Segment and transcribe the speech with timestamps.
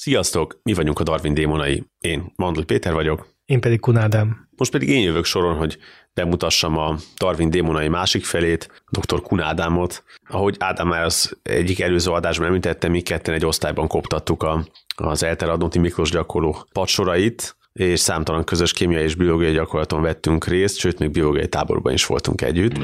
[0.00, 1.84] Sziasztok, mi vagyunk a Darwin démonai.
[1.98, 3.28] Én Mandl Péter vagyok.
[3.44, 4.48] Én pedig Kunádám.
[4.56, 5.78] Most pedig én jövök soron, hogy
[6.14, 9.22] bemutassam a Darwin démonai másik felét, dr.
[9.22, 10.04] Kunádámot.
[10.28, 14.64] Ahogy Ádám már az egyik előző adásban említette, mi ketten egy osztályban koptattuk a,
[14.96, 20.78] az Elter Adnoti Miklós gyakorló padsorait, és számtalan közös kémiai és biológiai gyakorlaton vettünk részt,
[20.78, 22.78] sőt, még biológiai táborban is voltunk együtt.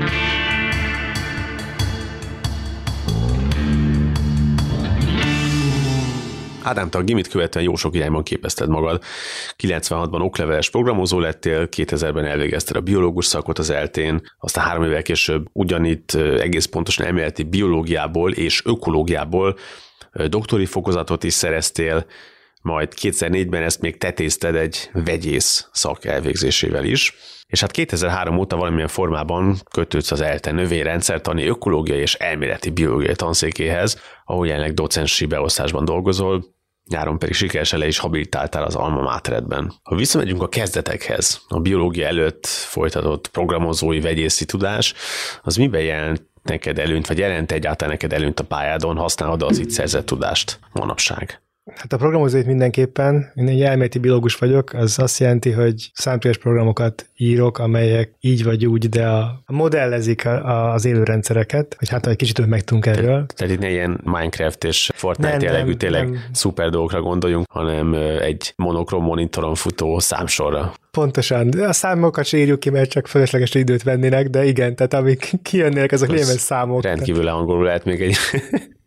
[6.65, 9.03] Ádám, te a gimit követően jó sok irányban képezted magad.
[9.63, 15.47] 96-ban okleveles programozó lettél, 2000-ben elvégezted a biológus szakot az eltén, aztán három évvel később
[15.53, 19.57] ugyanitt egész pontosan elméleti biológiából és ökológiából
[20.29, 22.07] doktori fokozatot is szereztél,
[22.63, 27.15] majd 2004-ben ezt még tetézted egy vegyész szak elvégzésével is,
[27.47, 34.01] és hát 2003 óta valamilyen formában kötődsz az ELTE növényrendszertani, ökológiai és elméleti biológiai tanszékéhez,
[34.25, 36.54] ahol jelenleg docensi beosztásban dolgozol,
[36.89, 39.73] nyáron pedig sikeresen le is habilitáltál az Alma Máteredben.
[39.83, 44.95] Ha visszamegyünk a kezdetekhez, a biológia előtt folytatott programozói vegyészi tudás,
[45.43, 49.71] az miben jelent neked előnyt, vagy jelent egyáltalán neked előnyt a pályádon, használod az itt
[49.71, 51.43] szerzett tudást manapság?
[51.73, 57.07] Hát a programozóit mindenképpen, én egy elméleti biológus vagyok, az azt jelenti, hogy számítógépes programokat
[57.17, 62.07] írok, amelyek így vagy úgy, de a, a modellezik a, a, az élőrendszereket, hogy hát
[62.07, 63.27] egy kicsit megtudunk erről.
[63.27, 66.23] Tehát itt ne ilyen Minecraft és Fortnite nem, jellegű, tényleg nem.
[66.33, 70.75] szuper dolgokra gondoljunk, hanem egy monokrom monitoron futó számsorra.
[70.91, 71.49] Pontosan.
[71.49, 75.93] A számokat se írjuk ki, mert csak fölösleges időt vennének, de igen, tehát amik kijönnének,
[75.93, 76.83] azok némes számok.
[76.83, 78.17] Rendkívül leangolul lehet még egy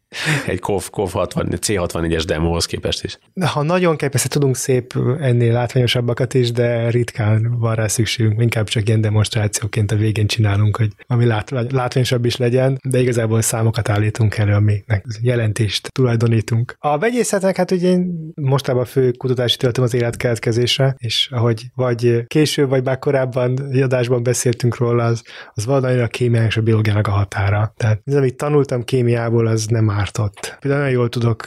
[0.46, 3.18] egy KOV, KOV 60, C64-es demohoz képest is.
[3.46, 8.68] Ha nagyon kell, persze tudunk szép ennél látványosabbakat is, de ritkán van rá szükségünk, inkább
[8.68, 13.90] csak ilyen demonstrációként a végén csinálunk, hogy ami lát, látványosabb is legyen, de igazából számokat
[13.90, 16.76] állítunk elő, amiknek jelentést tulajdonítunk.
[16.80, 22.70] A vegyészetnek hát ugye én mostában fő kutatási töltöm az életkeletkezésre, és ahogy vagy később,
[22.70, 25.24] vagy már korábban adásban beszéltünk róla, az,
[25.54, 27.74] az valami a kémiának és a biológiának a határa.
[27.78, 30.58] Tehát az, amit tanultam kémiából, az nem ártott.
[30.60, 31.46] Például nagyon jól tudok,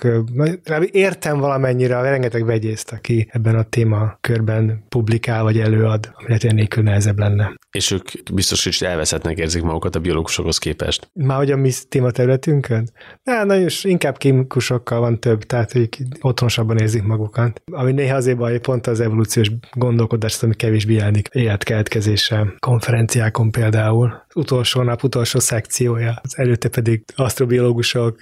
[0.91, 6.83] értem valamennyire a rengeteg vegyészt, aki ebben a témakörben publikál vagy előad, ami lehet nélkül
[6.83, 7.55] nehezebb lenne.
[7.71, 11.11] És ők biztos is elveszettnek érzik magukat a biológusokhoz képest.
[11.12, 12.91] Már hogy a mi tématerületünkön?
[13.22, 17.62] Na, nagyon inkább kémikusokkal van több, tehát ők otthonosabban érzik magukat.
[17.72, 24.28] Ami néha azért baj, pont az evolúciós gondolkodás, ami kevésbé jelenik életkeletkezése, konferenciákon például.
[24.34, 26.20] Utolsó nap, utolsó szekciója.
[26.22, 28.16] Az előtte pedig asztrobiológusok,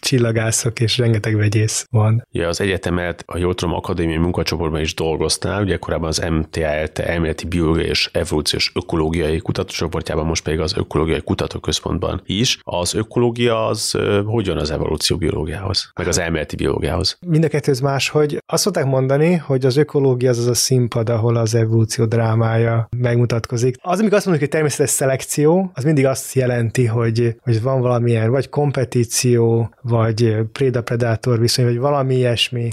[0.00, 2.26] csillagászok és rengeteg vegyész van.
[2.30, 7.46] Ja, az egyetemet a Jól tudom, akadémiai munkacsoportban is dolgoztál, ugye korábban az MTALT elméleti
[7.46, 12.58] biológiai és evolúciós ökológiai kutatócsoportjában, most pedig az ökológiai kutatóközpontban is.
[12.62, 17.18] Az ökológia az hogyan az evolúció biológiához, meg az elméleti biológiához?
[17.26, 21.08] Mind a kettő más, hogy azt szokták mondani, hogy az ökológia az az a színpad,
[21.08, 23.76] ahol az evolúció drámája megmutatkozik.
[23.82, 28.30] Az, amikor azt mondjuk, hogy természetes szelekció, az mindig azt jelenti, hogy, hogy van valamilyen
[28.30, 32.68] vagy kompetíció, vagy préda-predátor viszony, vagy valami ilyesmi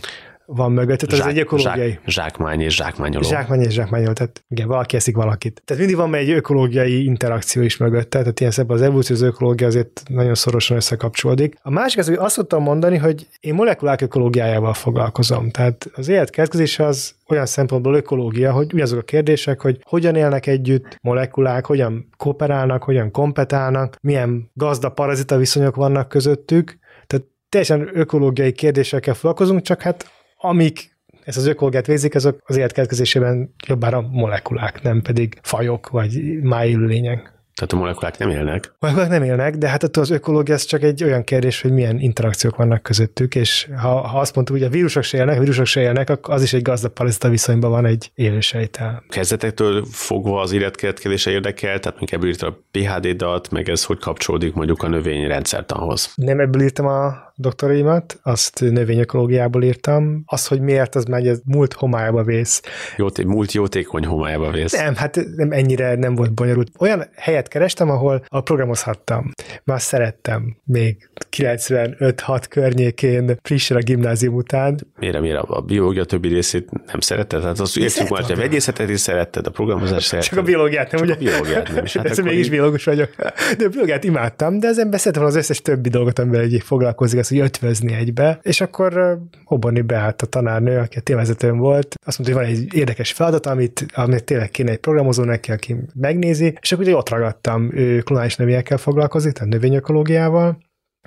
[0.55, 0.99] van mögött.
[0.99, 1.89] Tehát Zsák, az egy ökológiai...
[1.89, 3.27] Zsák, zsákmány és zsákmányoló.
[3.27, 5.61] Zsákmány és zsákmányoló, tehát igen, valaki eszik valakit.
[5.65, 9.67] Tehát mindig van egy ökológiai interakció is mögött, tehát ilyen szebb az evolúció, az ökológia
[9.67, 11.55] azért nagyon szorosan összekapcsolódik.
[11.61, 15.49] A másik az, hogy azt tudtam mondani, hogy én molekulák ökológiájával foglalkozom.
[15.49, 16.39] Tehát az élet
[16.77, 22.83] az olyan szempontból ökológia, hogy ugyanazok a kérdések, hogy hogyan élnek együtt molekulák, hogyan kooperálnak,
[22.83, 30.11] hogyan kompetálnak, milyen gazda parazita viszonyok vannak közöttük, tehát teljesen ökológiai kérdésekkel foglalkozunk, csak hát
[30.41, 30.91] amik
[31.23, 37.39] ezt az ökológiát végzik, azok az életkeletkezésében jobbára molekulák, nem pedig fajok vagy májélő lények.
[37.55, 38.73] Tehát a molekulák nem élnek.
[38.79, 41.99] Molekulák nem élnek, de hát attól az ökológia ez csak egy olyan kérdés, hogy milyen
[41.99, 45.65] interakciók vannak közöttük, és ha, ha azt mondtuk, hogy a vírusok se élnek, a vírusok
[45.65, 49.03] se élnek, akkor az is egy gazdag parazita viszonyban van egy élősejtel.
[49.09, 54.53] Kezdetektől fogva az életkeletkezése érdekel, tehát még ebből írta a PHD-dat, meg ez hogy kapcsolódik
[54.53, 56.13] mondjuk a növényrendszertanhoz?
[56.15, 60.23] Nem ebből írtam a doktorémat, azt növényekológiából írtam.
[60.25, 62.61] Az, hogy miért, az már egy múlt homályába vész.
[62.97, 64.71] Jóté, múlt jótékony homályába vész.
[64.71, 66.67] Nem, hát nem ennyire nem volt bonyolult.
[66.79, 69.31] Olyan helyet kerestem, ahol a programozhattam.
[69.63, 74.79] Már szerettem még 95-6 környékén, frissen a gimnázium után.
[74.99, 77.43] Mire, mire a biológia többi részét nem szeretted?
[77.43, 80.33] Hát azt értjük már, hogy a vegyészetet is szeretted, a programozást szeretted.
[80.33, 81.13] Csak a biológiát nem, ugye?
[81.13, 81.85] a biológiát nem.
[82.01, 82.51] Hát Ez mégis így...
[82.51, 83.15] biológus vagyok.
[83.57, 87.30] De a biológiát imádtam, de ezen beszéltem az összes többi dolgot, amivel egyik foglalkozik, az,
[87.37, 92.37] hogy ötvözni egybe, és akkor Hoboni beállt a tanárnő, aki a témavezetőm volt, azt mondta,
[92.37, 96.71] hogy van egy érdekes feladat, amit, amit tényleg kéne egy programozó neki, aki megnézi, és
[96.71, 100.57] akkor ugye ott ragadtam, ő klonális növényekkel foglalkozik, tehát növényökológiával,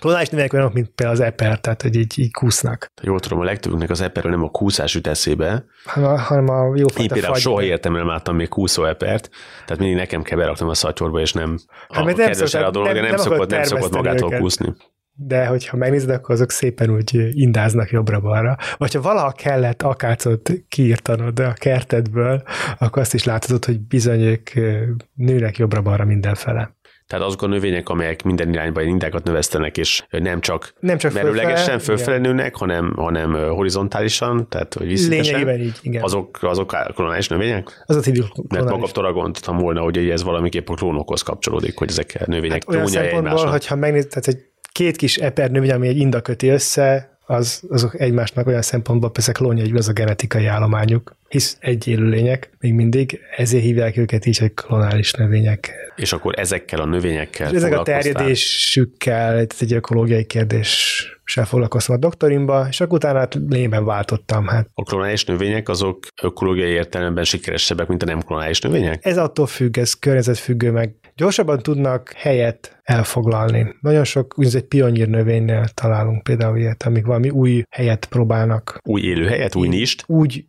[0.00, 2.87] Klonális növények olyanok, mint például az eper, tehát hogy így, így kúsznak.
[3.03, 5.65] Jól tudom, a legtöbbünknek az eperről nem a kúszás jut eszébe.
[5.85, 9.31] Hanem a, hanem a jó Én például soha életemben nem láttam még kúszó epert,
[9.65, 12.71] tehát mindig nekem kell beraknom a szatyorba, és nem Hát, a nem kedves szokott- a
[12.71, 14.41] dolog, nem- nem, nem szokott, nem szokott magától őket.
[14.41, 14.75] kúszni.
[15.16, 18.56] De hogyha megnézed, akkor azok szépen úgy indáznak jobbra-balra.
[18.76, 22.43] Vagy ha valaha kellett akácot kiírtanod a kertedből,
[22.78, 24.82] akkor azt is látod, hogy bizony ők ö,
[25.14, 26.75] nőnek jobbra-balra mindenfele.
[27.06, 31.78] Tehát azok a növények, amelyek minden irányba indákat növesztenek, és nem csak Nem csak merőlegesen
[31.78, 35.34] fölfele, nőnek, hanem, hanem horizontálisan, tehát hogy visszintesen.
[35.34, 36.02] Lényegében így, igen.
[36.02, 37.82] Az, Azok, azok klonális növények?
[37.87, 42.16] az a hívjuk Mert magamtól gondoltam volna, hogy ez valamiképp a klónokhoz kapcsolódik, hogy ezek
[42.20, 45.97] a növények Hát olyan szempontból, hogyha megnézed, tehát egy két kis eper növény, ami egy
[45.97, 51.17] inda köti össze, az, azok egymásnak olyan szempontból persze klónja, hogy az a genetikai állományuk,
[51.29, 55.73] hisz egy élőlények még mindig, ezért hívják őket így, hogy klonális növények.
[55.97, 61.99] És akkor ezekkel a növényekkel És ezek a terjedésükkel, ez egy ökológiai kérdéssel foglalkoztam a
[61.99, 64.47] doktorimba, és akkor utána hát lényben váltottam.
[64.47, 69.06] Hát A klonális növények azok ökológiai értelemben sikeresebbek, mint a nem klonális növények?
[69.06, 70.94] ez attól függ, ez környezetfüggő meg.
[71.16, 73.75] Gyorsabban tudnak helyet elfoglalni.
[73.81, 79.55] Nagyon sok úgynevezett pionír növénynél találunk például ilyet, amik valami új helyet próbálnak Új élőhelyet,
[79.55, 80.05] új nist?
[80.06, 80.44] úgy,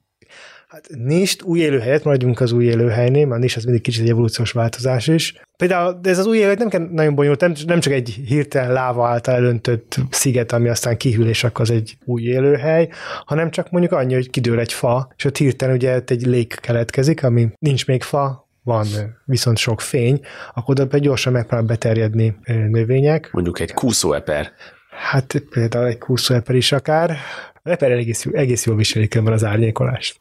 [0.68, 4.52] hát nincs új élőhelyet, maradjunk az új élőhelynél, mert nincs az mindig kicsit egy evolúciós
[4.52, 5.42] változás is.
[5.58, 8.72] Például, de ez az új élőhely nem kell nagyon bonyolult, nem, nem csak egy hirtelen
[8.72, 12.90] láva által elöntött sziget, ami aztán kihűl, és akkor az egy új élőhely,
[13.26, 17.24] hanem csak mondjuk annyi, hogy kidől egy fa, és ott hirtelen ugye egy lég keletkezik,
[17.24, 18.88] ami nincs még fa, van
[19.26, 20.20] viszont sok fény,
[20.54, 23.30] akkor oda gyorsan megpróbál beterjedni növények.
[23.32, 24.52] Mondjuk egy kúszóeper.
[24.90, 27.18] Hát például egy kurszóeper is akár.
[27.64, 30.20] A eper egész, egész jól viselik ebben az árnyékolást.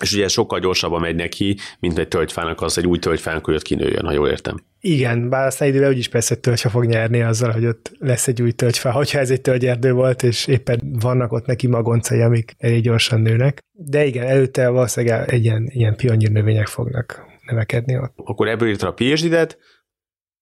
[0.00, 3.62] És ugye sokkal gyorsabban megy neki, mint egy tölgyfának az egy új tölgyfának, hogy ott
[3.62, 4.56] kinőjön, ha jól értem.
[4.80, 8.52] Igen, bár aztán idővel úgyis persze tölgyfa fog nyerni azzal, hogy ott lesz egy új
[8.52, 13.20] tölgyfa, hogyha ez egy tölgyerdő volt, és éppen vannak ott neki magoncai, amik elég gyorsan
[13.20, 13.58] nőnek.
[13.72, 18.12] De igen, előtte valószínűleg egy ilyen, ilyen pionír növények fognak növekedni ott.
[18.16, 19.58] Akkor ebből írtad a PhD-det,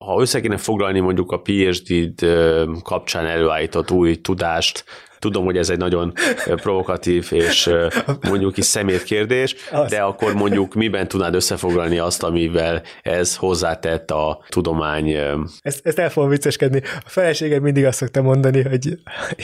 [0.04, 4.84] ha össze kéne foglalni mondjuk a PhD-d ö, kapcsán előállított új tudást,
[5.18, 6.12] tudom, hogy ez egy nagyon
[6.44, 7.70] provokatív és
[8.28, 9.54] mondjuk is szemét kérdés,
[9.88, 15.16] de akkor mondjuk miben tudnád összefoglalni azt, amivel ez hozzátett a tudomány
[15.60, 16.80] Ezt, ezt el fogom vicceskedni.
[16.84, 18.86] A feleségem mindig azt szokta mondani, hogy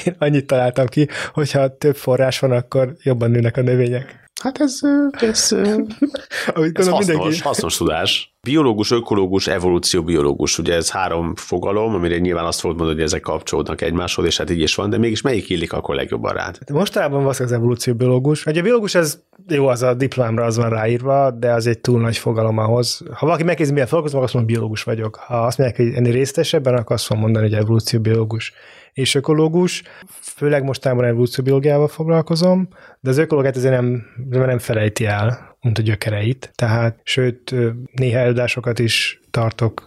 [0.04, 4.29] én annyit találtam ki, hogyha több forrás van, akkor jobban nőnek a növények.
[4.42, 5.52] Hát ez, ez,
[6.54, 7.40] Amit ez hasznos, mindenki.
[7.40, 8.34] hasznos tudás.
[8.42, 10.58] Biológus, ökológus, evolúció, biológus.
[10.58, 14.50] Ugye ez három fogalom, amire nyilván azt fogod mondani, hogy ezek kapcsolódnak egymáshoz, és hát
[14.50, 16.58] így is van, de mégis melyik illik akkor legjobban rád?
[16.66, 18.46] De Mostanában valószínűleg az evolúcióbiológus.
[18.46, 22.00] Ugye a biológus ez jó, az a diplomámra az van ráírva, de az egy túl
[22.00, 23.02] nagy fogalom ahhoz.
[23.12, 25.16] Ha valaki megkezdi, milyen foglalkozom, akkor azt mondom, biológus vagyok.
[25.16, 28.52] Ha azt mondják, hogy ennél részletesebben, akkor azt fogom mondani, hogy evolúcióbiológus
[28.92, 29.82] és ökológus.
[30.20, 32.68] Főleg mostában evolúcióbiológiával foglalkozom,
[33.00, 36.52] de az ökológiát azért nem, nem felejti el, mint a gyökereit.
[36.54, 37.54] Tehát, sőt,
[37.92, 39.82] néha előadásokat is tartok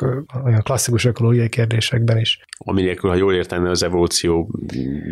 [0.46, 2.42] olyan klasszikus ökológiai kérdésekben is.
[2.58, 4.50] Ami nélkül, ha jól értem, az evolúció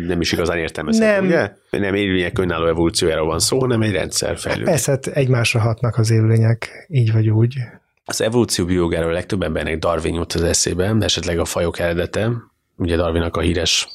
[0.06, 1.24] nem is igazán értelmezhető, Nem.
[1.24, 1.52] ugye?
[1.70, 4.68] Nem élőlények önálló evolúciójáról van szó, hanem egy rendszer fejlődés.
[4.68, 7.56] Persze, hát egymásra hatnak az élőlények, így vagy úgy.
[8.04, 12.30] Az evolúció biológáról a legtöbb embernek Darwin jut az eszébe, esetleg a fajok eredete,
[12.76, 13.88] ugye Darwinnak a híres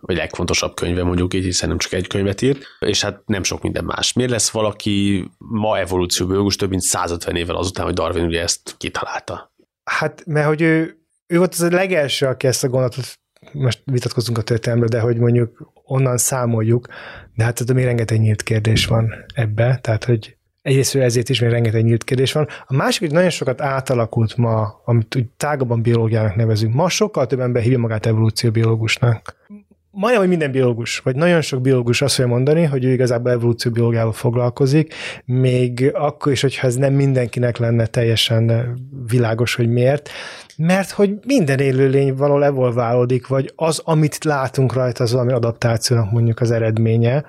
[0.00, 3.62] vagy legfontosabb könyve mondjuk így, hiszen nem csak egy könyvet írt, és hát nem sok
[3.62, 4.12] minden más.
[4.12, 9.52] Miért lesz valaki ma evolúcióbiológus több mint 150 évvel azután, hogy Darwin ugye ezt kitalálta?
[9.84, 13.18] Hát, mert hogy ő, ő volt az a legelső, aki ezt a gondolatot,
[13.52, 16.86] most vitatkozunk a történelemről, de hogy mondjuk onnan számoljuk,
[17.34, 20.33] de hát még rengeteg nyílt kérdés van ebbe, tehát hogy
[20.64, 22.48] egyrészt ezért is még rengeteg nyílt kérdés van.
[22.66, 26.74] A másik, hogy nagyon sokat átalakult ma, amit úgy tágabban biológiának nevezünk.
[26.74, 29.36] Ma sokkal több ember hívja magát evolúcióbiológusnak.
[29.90, 34.12] Majdnem, hogy minden biológus, vagy nagyon sok biológus azt fogja mondani, hogy ő igazából evolúcióbiológiával
[34.12, 34.94] foglalkozik,
[35.24, 38.74] még akkor is, hogyha ez nem mindenkinek lenne teljesen
[39.06, 40.08] világos, hogy miért,
[40.56, 46.40] mert hogy minden élőlény valahol evolválódik, vagy az, amit látunk rajta, az valami adaptációnak mondjuk
[46.40, 47.24] az eredménye.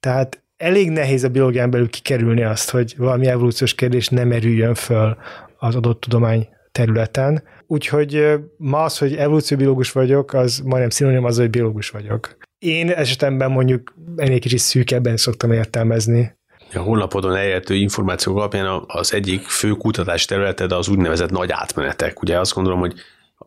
[0.00, 5.16] Tehát elég nehéz a biológián belül kikerülni azt, hogy valami evolúciós kérdés nem merüljön föl
[5.58, 7.42] az adott tudomány területen.
[7.66, 12.36] Úgyhogy ma az, hogy evolúcióbiológus vagyok, az majdnem szinonim az, hogy biológus vagyok.
[12.58, 16.36] Én esetemben mondjuk ennél kicsit szűkebben szoktam értelmezni.
[16.74, 22.22] A honlapodon elérhető információk alapján az egyik fő kutatási területed az úgynevezett nagy átmenetek.
[22.22, 22.94] Ugye azt gondolom, hogy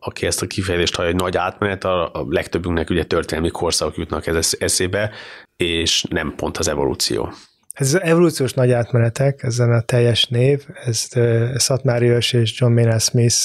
[0.00, 4.26] aki ezt a kifejezést hallja, hogy nagy átmenet, a, a legtöbbünknek ugye történelmi korszakok jutnak
[4.26, 5.10] ez eszébe,
[5.56, 7.32] és nem pont az evolúció.
[7.72, 13.00] Ez az evolúciós nagy átmenetek, ezen a teljes név, ezt uh, Szatmárius és John Maynard
[13.00, 13.36] Smith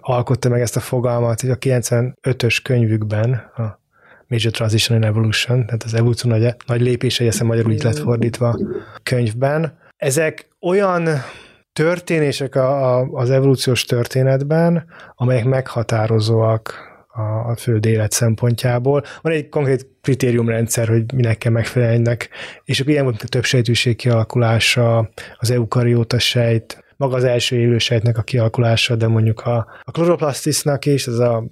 [0.00, 3.80] alkotta meg ezt a fogalmat a 95-ös könyvükben, a
[4.26, 8.58] Major Transition and Evolution, tehát az evolúció nagy, nagy lépései, ezt magyarul így lett fordítva
[9.02, 9.78] könyvben.
[9.96, 11.08] Ezek olyan
[11.72, 19.02] történések a, a, az evolúciós történetben, amelyek meghatározóak a, a föld élet szempontjából.
[19.20, 22.28] Van egy konkrét kritériumrendszer, hogy minek kell megfeleljenek,
[22.64, 28.22] és akkor ilyen volt a többsejtűség kialakulása, az eukarióta sejt, maga az első élősejtnek a
[28.22, 31.44] kialakulása, de mondjuk a, a kloroplasztisznak is, ez a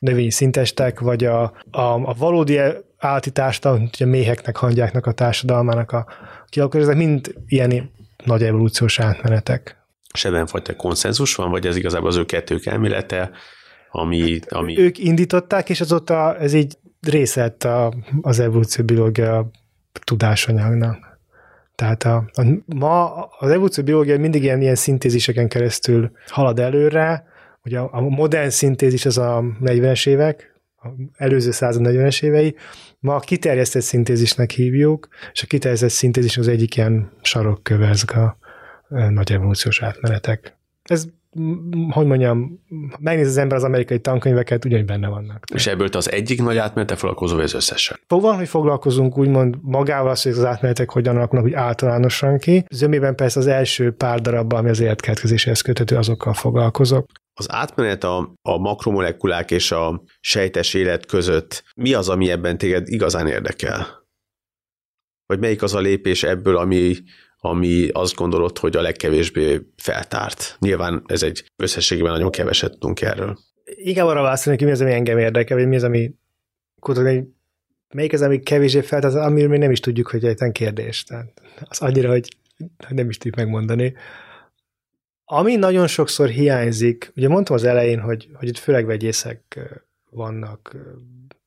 [0.00, 2.60] növényi szintestek, vagy a, a, a valódi
[2.98, 6.06] állati társadalom, a méheknek, hangyáknak a társadalmának a
[6.48, 7.90] kialakulása, ezek mind ilyen
[8.24, 9.76] nagy evolúciós átmenetek.
[10.12, 13.30] És ebben fajta konszenzus van, vagy ez igazából az ő kettők elmélete,
[13.90, 14.78] ami, ami...
[14.78, 19.50] Ők indították, és azóta ez így része lett a, az evolúcióbiológia
[20.04, 21.18] tudásanyagnak.
[21.74, 27.26] Tehát a, a, ma az evolúcióbiológia mindig ilyen, ilyen szintéziseken keresztül halad előre,
[27.64, 30.54] ugye a, a modern szintézis az a 40-es évek,
[31.16, 32.56] előző század 40-es évei,
[33.04, 38.36] ma a kiterjesztett szintézisnek hívjuk, és a kiterjesztett szintézis az egyik ilyen sarokköve ezek a
[38.88, 40.56] nagy evolúciós átmenetek.
[40.82, 41.06] Ez
[41.90, 42.64] hogy mondjam,
[42.98, 45.44] megnéz az ember az amerikai tankönyveket, ugyanúgy benne vannak.
[45.54, 47.98] És ebből az egyik nagy átmenete foglalkozó, vagy az összesen?
[48.08, 52.64] Van, hogy foglalkozunk úgymond magával, az, hogy az átmenetek hogyan alakulnak úgy általánosan ki.
[52.70, 57.06] Zömében persze az első pár darabban, ami az életkertkezéshez köthető, azokkal foglalkozok.
[57.34, 62.88] Az átmenet a, a makromolekulák és a sejtes élet között mi az, ami ebben téged
[62.88, 64.02] igazán érdekel?
[65.26, 66.94] Vagy melyik az a lépés ebből, ami
[67.46, 70.56] ami azt gondolod, hogy a legkevésbé feltárt.
[70.60, 73.38] Nyilván ez egy összességében nagyon keveset tudunk erről.
[73.64, 76.14] Igen, arra válaszolni, hogy mi az, ami engem érdekel, vagy mi az, ami
[76.80, 77.34] kutatni,
[77.94, 81.04] melyik az, ami kevésbé feltárt, amiről még nem is tudjuk, hogy egyetlen kérdés.
[81.04, 81.32] Tehát
[81.68, 82.28] az annyira, hogy
[82.88, 83.94] nem is tudjuk megmondani.
[85.24, 89.60] Ami nagyon sokszor hiányzik, ugye mondtam az elején, hogy, hogy itt főleg vegyészek
[90.10, 90.76] vannak,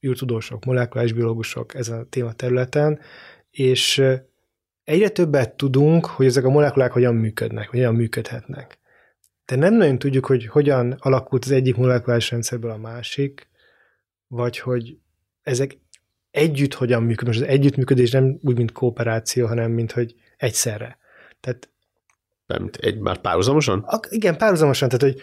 [0.07, 2.99] űrtudósok, molekuláris biológusok ezen a téma területen,
[3.51, 4.03] és
[4.87, 8.79] egyre többet tudunk, hogy ezek a molekulák hogyan működnek, hogyan működhetnek.
[9.45, 13.47] De nem nagyon tudjuk, hogy hogyan alakult az egyik molekuláris rendszerből a másik,
[14.27, 14.97] vagy hogy
[15.41, 15.77] ezek
[16.31, 17.35] együtt hogyan működnek.
[17.35, 20.97] Most az együttműködés nem úgy, mint kooperáció, hanem mint hogy egyszerre.
[21.39, 21.69] Tehát
[22.45, 23.79] nem, egy már párhuzamosan?
[23.79, 25.21] A, igen, párhuzamosan, tehát hogy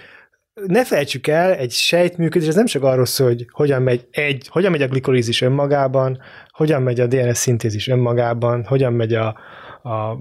[0.55, 4.71] ne felejtsük el, egy sejtműködés, ez nem csak arról szól, hogy hogyan megy, egy, hogyan
[4.71, 6.21] megy a glikolízis önmagában,
[6.51, 9.39] hogyan megy a DNS szintézis önmagában, hogyan megy a,
[9.83, 10.19] a,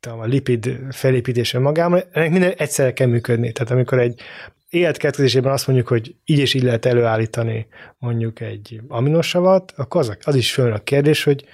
[0.00, 3.52] a lipid felépítés önmagában, ennek minden egyszerre kell működni.
[3.52, 4.20] Tehát amikor egy
[4.68, 7.66] életkertezésében azt mondjuk, hogy így és így lehet előállítani
[7.98, 11.44] mondjuk egy aminosavat, akkor az, az is fölön a kérdés, hogy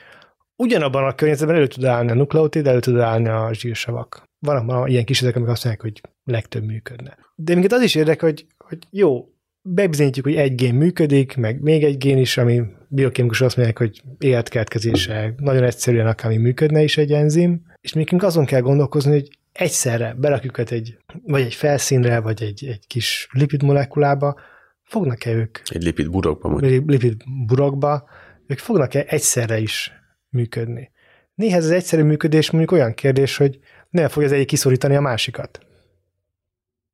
[0.63, 4.23] ugyanabban a környezetben elő tud állni a nukleotid, elő tud állni a zsírsavak.
[4.39, 7.17] Vannak ilyen kísérletek, amik azt mondják, hogy legtöbb működne.
[7.35, 9.29] De minket az is érdekel, hogy, hogy jó,
[9.63, 14.03] bebizonyítjuk, hogy egy gén működik, meg még egy gén is, ami biokémikus azt mondják, hogy
[14.19, 20.15] életkertkezése nagyon egyszerűen akár működne is egy enzim, és nekünk azon kell gondolkozni, hogy egyszerre
[20.19, 24.41] berakjuk őket egy, vagy egy felszínre, vagy egy, egy kis lipid molekulába,
[24.83, 25.59] fognak-e ők?
[25.65, 26.91] Egy lipid burokba mondjuk.
[26.91, 27.17] Lipid
[27.47, 28.09] burokba,
[28.47, 30.02] ők fognak-e egyszerre is
[30.33, 30.91] működni?
[31.35, 33.59] Néha ez az egyszerű működés mondjuk olyan kérdés, hogy
[33.91, 35.61] nem fogja az egyik kiszorítani a másikat.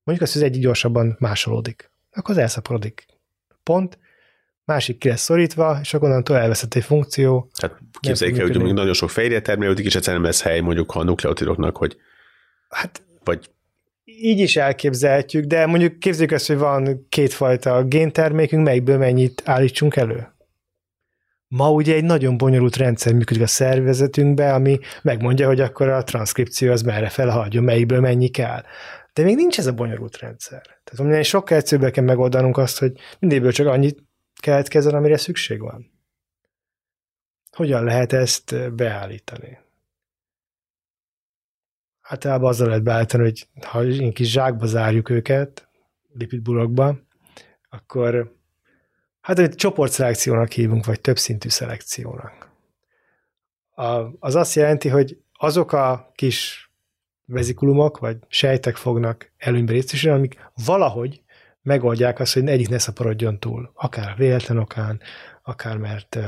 [0.03, 1.91] Mondjuk azt, hogy az egyik gyorsabban másolódik.
[2.11, 3.07] Akkor az elszaporodik.
[3.63, 3.99] Pont,
[4.65, 7.51] másik ki lesz szorítva, és akkor onnantól elveszett egy funkció.
[7.61, 11.03] Hát képzeljük el, hogy még nagyon sok fehérje termelődik, és egyszerűen lesz hely mondjuk a
[11.03, 11.97] nukleotidoknak, hogy
[12.69, 13.51] hát vagy
[14.05, 20.29] így is elképzelhetjük, de mondjuk képzeljük ezt, hogy van kétfajta géntermékünk, melyikből mennyit állítsunk elő.
[21.49, 26.73] Ma ugye egy nagyon bonyolult rendszer működik a szervezetünkbe, ami megmondja, hogy akkor a transzkripció
[26.73, 28.63] az merre felhagyjon, melyikből mennyi kell.
[29.13, 30.63] De még nincs ez a bonyolult rendszer.
[30.63, 34.05] Tehát minden sokkal egyszerűbben kell megoldanunk azt, hogy mindéből csak annyit
[34.41, 35.91] keletkezzen, amire szükség van.
[37.51, 39.59] Hogyan lehet ezt beállítani?
[42.01, 45.69] Általában azzal lehet beállítani, hogy ha ilyen kis zsákba zárjuk őket,
[46.13, 46.99] lipidburokba,
[47.69, 48.38] akkor
[49.29, 52.51] hát egy csoportszelekciónak hívunk, vagy többszintű szelekciónak.
[53.71, 53.85] A,
[54.19, 56.71] az azt jelenti, hogy azok a kis
[57.25, 61.23] vezikulumok, vagy sejtek fognak előnybe részesülni, amik valahogy
[61.63, 63.71] megoldják azt, hogy egyik ne szaporodjon túl.
[63.75, 65.01] Akár véletlen okán,
[65.43, 66.19] akár mert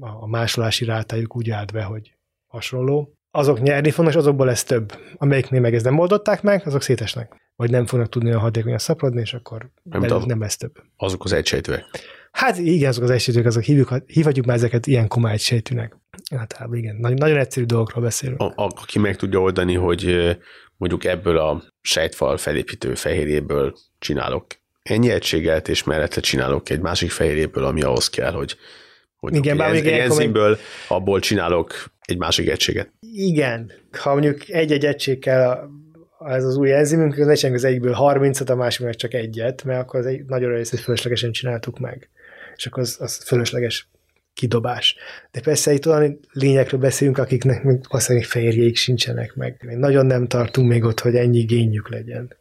[0.00, 2.14] a másolási rátájuk úgy állt be, hogy
[2.46, 3.12] hasonló.
[3.30, 4.92] Azok nyerni fognak, és azokból lesz több.
[5.16, 7.36] Amelyiknél meg ezt nem oldották meg, azok szétesnek.
[7.56, 10.82] Vagy nem fognak tudni a hatékonyan szaporodni, és akkor nem, nem lesz több.
[10.96, 11.84] Azok az egysejtőek.
[12.32, 15.96] Hát igen, azok az egysejtőek, azok hívjuk, hívhatjuk már ezeket ilyen koma egysejtőnek.
[16.36, 18.40] Általában igen, nagyon, nagyon egyszerű dolgokról beszélünk.
[18.40, 20.36] A, aki meg tudja oldani, hogy
[20.76, 24.46] mondjuk ebből a sejtfal felépítő fehérjéből csinálok
[24.82, 28.56] ennyi egységet, és mellette csinálok egy másik fehérjéből, ami ahhoz kell, hogy
[29.16, 30.58] Hogy igen, bár ez, egy enzimből meg...
[30.88, 32.92] abból csinálok egy másik egységet.
[33.12, 35.68] Igen, ha mondjuk egy-egy egység kell
[36.26, 40.00] ez az új enzimünk, az az egyikből 30 a másik meg csak egyet, mert akkor
[40.00, 42.10] az egy nagyon részét fölöslegesen csináltuk meg.
[42.58, 43.88] És akkor az, az fölösleges
[44.38, 44.96] kidobás.
[45.30, 49.62] De persze itt olyan lényekről beszélünk, akiknek még valószínűleg fehérjéik sincsenek meg.
[49.66, 52.36] Még nagyon nem tartunk még ott, hogy ennyi génjük legyen.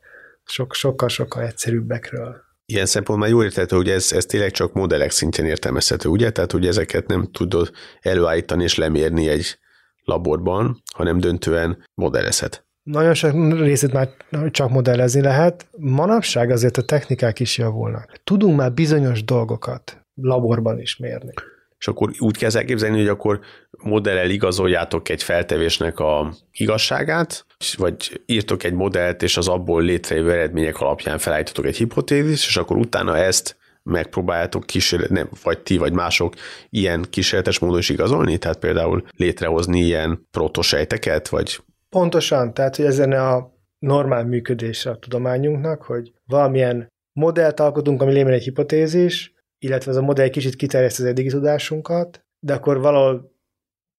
[0.45, 2.35] Sok, sokkal-sokkal egyszerűbbekről.
[2.65, 6.31] Ilyen szempontból már jó értető, hogy ez, ez tényleg csak modellek szintjén értelmezhető, ugye?
[6.31, 7.71] Tehát, hogy ezeket nem tudod
[8.01, 9.57] előállítani és lemérni egy
[10.03, 12.65] laborban, hanem döntően modellezhet.
[12.83, 14.09] Nagyon sok részét már
[14.51, 15.67] csak modellezni lehet.
[15.77, 18.21] Manapság azért a technikák is javulnak.
[18.23, 21.33] Tudunk már bizonyos dolgokat laborban is mérni.
[21.79, 23.39] És akkor úgy kell elképzelni, hogy akkor
[23.71, 27.45] modellel igazoljátok egy feltevésnek a igazságát,
[27.77, 32.77] vagy írtok egy modellt, és az abból létrejövő eredmények alapján felállítotok egy hipotézis, és akkor
[32.77, 36.33] utána ezt megpróbáljátok kísérlet, nem, vagy ti, vagy mások
[36.69, 41.59] ilyen kísérletes módon is igazolni, tehát például létrehozni ilyen protosejteket, vagy...
[41.89, 48.33] Pontosan, tehát hogy ezen a normál működésre a tudományunknak, hogy valamilyen modellt alkotunk, ami lémen
[48.33, 53.35] egy hipotézis, illetve az a modell kicsit kiterjeszt az eddigi tudásunkat, de akkor valahol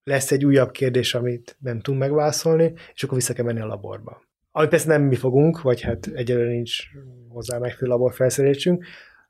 [0.03, 4.23] lesz egy újabb kérdés, amit nem tudunk megválaszolni, és akkor vissza kell menni a laborba.
[4.51, 6.79] Ami persze nem mi fogunk, vagy hát egyelőre nincs
[7.29, 8.85] hozzá megfelelő laborfelszerelésünk.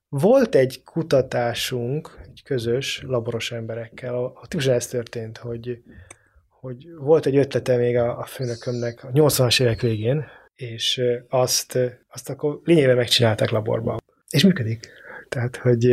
[0.09, 5.83] Volt egy kutatásunk, egy közös laboros emberekkel, a típusan ez történt, hogy,
[6.49, 12.31] hogy volt egy ötlete még a, a főnökömnek a 80-as évek végén, és azt, azt
[12.31, 13.99] akkor lényegében megcsinálták laborban.
[14.31, 14.89] És működik.
[15.29, 15.85] Tehát, hogy...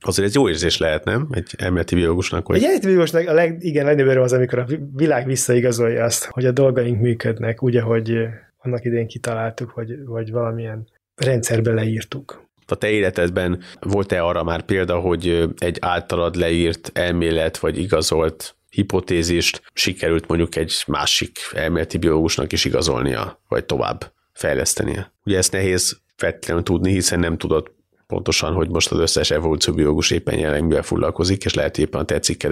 [0.00, 1.28] Azért ez jó érzés lehet, nem?
[1.30, 2.56] Egy elméleti biológusnak, hogy...
[2.56, 6.50] Egy elméleti biológusnak a leg, igen, legnagyobb az, amikor a világ visszaigazolja azt, hogy a
[6.50, 8.28] dolgaink működnek, úgy, ahogy
[8.58, 12.42] annak idén kitaláltuk, vagy, vagy valamilyen rendszerbe leírtuk.
[12.66, 19.62] A te életedben volt-e arra már példa, hogy egy általad leírt elmélet, vagy igazolt hipotézist
[19.72, 25.12] sikerült mondjuk egy másik elméleti biológusnak is igazolnia, vagy tovább fejlesztenie?
[25.24, 27.73] Ugye ezt nehéz feltétlenül tudni, hiszen nem tudod
[28.06, 32.46] pontosan, hogy most az összes evolúcióbiológus éppen jelenleg mivel foglalkozik, és lehet éppen a tetszik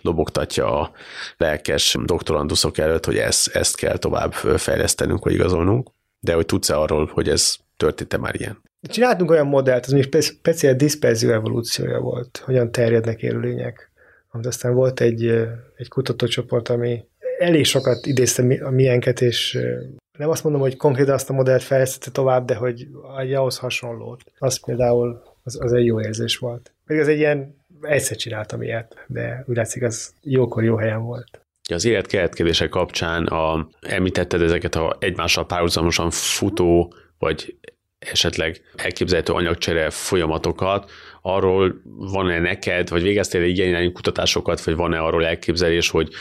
[0.00, 0.92] lobogtatja a
[1.36, 7.10] lelkes doktoranduszok előtt, hogy ezt, ezt kell tovább fejlesztenünk, vagy igazolnunk, de hogy tudsz-e arról,
[7.12, 8.62] hogy ez történt-e már ilyen?
[8.88, 13.90] Csináltunk olyan modellt, az még speciál diszperzió evolúciója volt, hogyan terjednek élőlények.
[14.30, 15.26] Amit aztán volt egy,
[15.76, 17.04] egy kutatócsoport, ami
[17.38, 19.58] elég sokat idézte a miénket, és
[20.22, 22.86] nem azt mondom, hogy konkrétan azt a modellt fejlesztette tovább, de hogy
[23.18, 24.22] egy ahhoz hasonlót.
[24.38, 26.72] Az például az, az egy jó érzés volt.
[26.86, 31.40] Még az egy ilyen, egyszer csináltam ilyet, de úgy látszik, az jókor jó helyen volt.
[31.70, 37.56] Az életkeletkezése kapcsán a, említetted ezeket a egymással párhuzamosan futó, vagy
[37.98, 40.90] esetleg elképzelhető anyagcsere folyamatokat,
[41.22, 46.12] arról van-e neked, vagy végeztél egy ilyen kutatásokat, vagy van-e arról elképzelés, hogy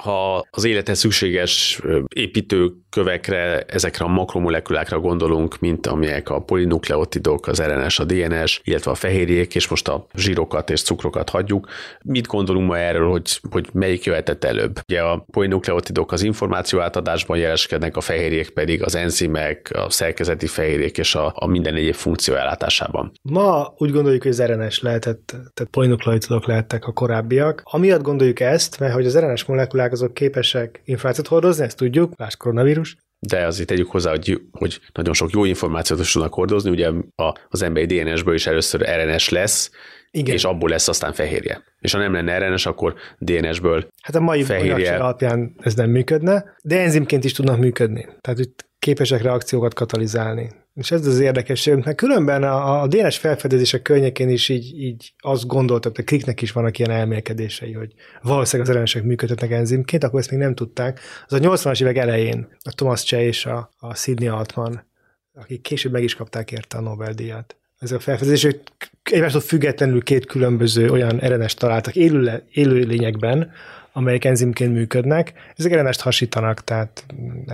[0.00, 1.80] ha az élethez szükséges
[2.14, 8.94] építőkövekre, ezekre a makromolekulákra gondolunk, mint amelyek a polinukleotidok, az RNS, a DNS, illetve a
[8.94, 11.68] fehérjék, és most a zsírokat és cukrokat hagyjuk.
[12.02, 14.80] Mit gondolunk ma erről, hogy, hogy melyik jöhetett előbb?
[14.88, 20.98] Ugye a polinukleotidok az információ átadásban jeleskednek, a fehérjék pedig az enzimek, a szerkezeti fehérjék
[20.98, 23.12] és a, a minden egyéb funkció ellátásában.
[23.22, 27.62] Ma úgy gondoljuk, hogy az RNS lehetett, tehát polinukleotidok lehettek a korábbiak.
[27.64, 32.16] Amiatt gondoljuk ezt, mert hogy az RNS molekulák molekulák azok képesek információt hordozni, ezt tudjuk,
[32.16, 32.96] más koronavírus.
[33.18, 37.34] De azért tegyük hozzá, hogy, hogy nagyon sok jó információt is tudnak hordozni, ugye a,
[37.48, 39.70] az emberi DNS-ből is először RNS lesz,
[40.10, 40.34] igen.
[40.34, 41.62] és abból lesz aztán fehérje.
[41.78, 44.96] És ha nem lenne RNS, akkor DNS-ből Hát a mai fehérje...
[44.96, 48.08] alapján ez nem működne, de enzimként is tudnak működni.
[48.20, 50.50] Tehát itt képesek reakciókat katalizálni.
[50.74, 55.46] És ez az érdekesség, mert különben a, a DNS felfedezések környékén is így, így azt
[55.46, 60.30] gondoltak, de Kliknek is vannak ilyen elmélkedései, hogy valószínűleg az RNS-ek működhetnek enzimként, akkor ezt
[60.30, 61.00] még nem tudták.
[61.26, 64.86] Az a 80-as évek elején a Thomas Chay és a, a Sidney Altman,
[65.34, 67.56] akik később meg is kapták érte a Nobel-díjat.
[67.78, 68.60] Ez a felfedezés, hogy
[69.02, 73.52] egymástól függetlenül két különböző olyan RNS találtak élő, élőlényekben,
[73.92, 75.32] amelyek enzimként működnek.
[75.56, 77.04] Ezek RNS-t hasítanak, tehát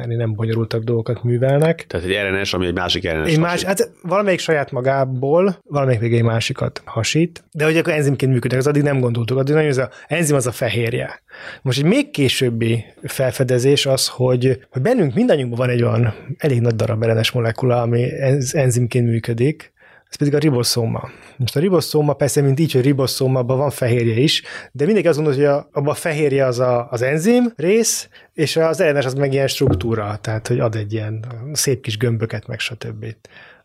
[0.06, 1.86] nem bonyolultabb dolgokat művelnek.
[1.86, 6.14] Tehát egy RNS, ami egy másik RNS egy más, hát valamelyik saját magából, valamelyik még
[6.14, 9.78] egy másikat hasít, de hogy akkor enzimként működnek, az addig nem gondoltuk, addig nagyon ez
[9.78, 11.22] a enzim az a fehérje.
[11.62, 16.74] Most egy még későbbi felfedezés az, hogy, hogy bennünk mindannyiunkban van egy olyan elég nagy
[16.74, 18.08] darab RNS molekula, ami
[18.52, 19.74] enzimként működik,
[20.16, 21.10] ez pedig a riboszóma.
[21.36, 25.18] Most a riboszóma persze, mint így, hogy riboszóma, abban van fehérje is, de mindenki azt
[25.18, 29.32] gondolja, hogy abban a fehérje az a, az enzim rész, és az RNS az meg
[29.32, 33.06] ilyen struktúra, tehát hogy ad egy ilyen szép kis gömböket, meg stb.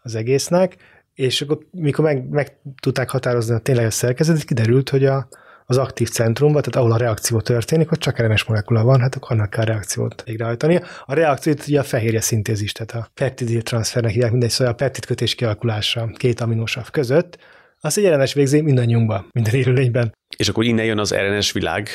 [0.02, 0.76] az egésznek,
[1.14, 5.28] és akkor mikor meg, meg tudták határozni a tényleges szerkezetet, kiderült, hogy a,
[5.72, 9.32] az aktív centrumba, tehát ahol a reakció történik, ott csak RNS molekula van, hát akkor
[9.32, 10.82] annak kell reakciót végrehajtani.
[11.06, 15.36] A reakciót ugye a fehérje szintézis, tehát a peptidil transfernek hívják, mindegy, szóval a peptidkötés
[15.36, 17.38] kialakulása két aminosav között,
[17.80, 20.16] azt egy RNS végzi mindannyiunkban, minden élőlényben.
[20.38, 21.90] És akkor innen jön az RNS világ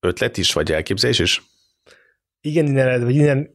[0.00, 1.42] ötlet is, vagy elképzelés is?
[2.40, 3.50] Igen, innen, vagy innen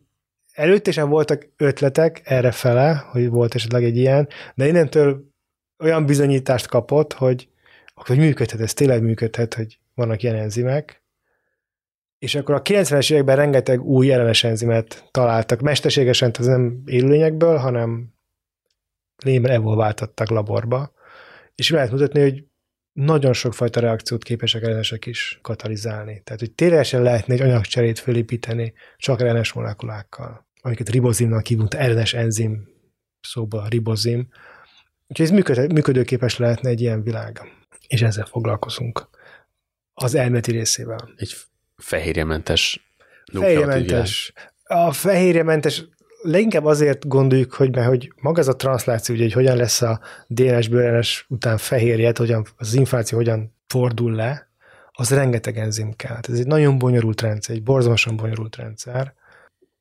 [0.54, 5.30] előtte sem voltak ötletek erre fele, hogy volt esetleg egy ilyen, de innentől
[5.84, 7.48] olyan bizonyítást kapott, hogy,
[8.08, 11.04] hogy működhet, ez tényleg működhet, hogy vannak ilyen enzimek,
[12.20, 18.14] és akkor a 90-es években rengeteg új RNS enzimet találtak, mesterségesen, tehát nem élőlényekből, hanem
[19.24, 20.92] lényben evolváltattak laborba,
[21.56, 22.46] és lehet mutatni, hogy
[22.94, 26.22] nagyon sokfajta reakciót képesek RNS-ek is katalizálni.
[26.24, 32.68] Tehát, hogy ténylegesen lehetne egy anyagcserét fölépíteni csak RNS molekulákkal, amiket ribozimnak hívunk, RNS enzim
[33.22, 34.28] szóba ribozim.
[35.12, 37.42] Úgyhogy ez működő, működőképes lehetne egy ilyen világ.
[37.88, 39.10] És ezzel foglalkozunk.
[39.94, 41.14] Az elméleti részével.
[41.16, 41.36] Egy
[41.78, 42.92] fehérjementes
[43.40, 44.34] Fehérjementes.
[44.64, 45.84] A fehérjementes
[46.22, 50.00] leginkább azért gondoljuk, hogy, mert, hogy maga ez a transzláció, ugye, hogy hogyan lesz a
[50.28, 54.50] DNS-ből RNS után fehérjet, hogyan, az információ hogyan fordul le,
[54.92, 56.20] az rengeteg enzim kell.
[56.28, 59.14] Ez egy nagyon bonyolult rendszer, egy borzalmasan bonyolult rendszer,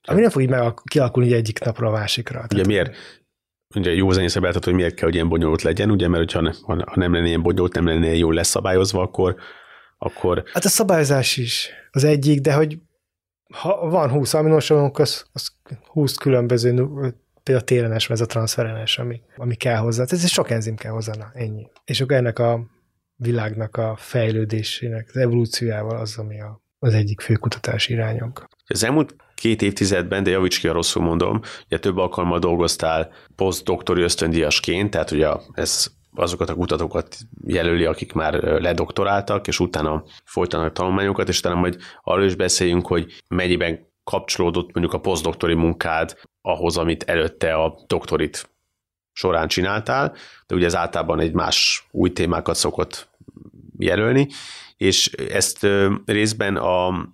[0.02, 2.38] ami nem fog így meg kialakulni egyik napra a másikra.
[2.38, 2.94] Ugye Tehát, miért?
[3.74, 6.84] Ugye jó zenészebb lehet, hogy miért kell, hogy ilyen bonyolult legyen, ugye, mert hogyha ha,
[6.86, 9.36] ha nem lenne ilyen bonyolult, nem lenne ilyen jól leszabályozva, akkor,
[9.98, 12.78] akkor Hát a szabályozás is az egyik, de hogy
[13.50, 15.48] ha van 20 aminosavunk, az, az
[15.86, 16.86] 20 különböző,
[17.42, 20.04] például térenes, vagy ez a transferenes, ami, ami kell hozzá.
[20.08, 21.68] Ez sok enzim kell hozzá, na, ennyi.
[21.84, 22.66] És akkor ennek a
[23.16, 28.48] világnak a fejlődésének, az evolúciójával az, ami a, az egyik fő kutatási irányunk.
[28.66, 34.02] Az elmúlt két évtizedben, de javíts ki, ha rosszul mondom, ugye több alkalommal dolgoztál posztdoktori
[34.02, 41.28] ösztöndíjasként, tehát ugye ez azokat a kutatókat jelöli, akik már ledoktoráltak, és utána folytanak tanulmányokat,
[41.28, 47.02] és talán majd arról is beszéljünk, hogy mennyiben kapcsolódott mondjuk a posztdoktori munkád ahhoz, amit
[47.02, 48.50] előtte a doktorit
[49.12, 50.14] során csináltál,
[50.46, 53.08] de ugye ez általában egy más új témákat szokott
[53.78, 54.28] jelölni,
[54.76, 55.66] és ezt
[56.04, 57.08] részben a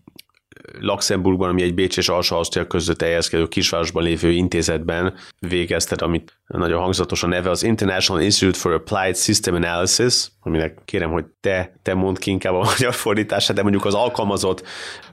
[0.80, 7.22] Luxemburgban, ami egy Bécs és Alsó-Ausztria között elhelyezkedő kisvárosban lévő intézetben végezted, amit nagyon hangzatos
[7.22, 12.18] a neve, az International Institute for Applied System Analysis, aminek kérem, hogy te, te mondd
[12.18, 14.62] ki inkább a magyar fordítását, de mondjuk az alkalmazott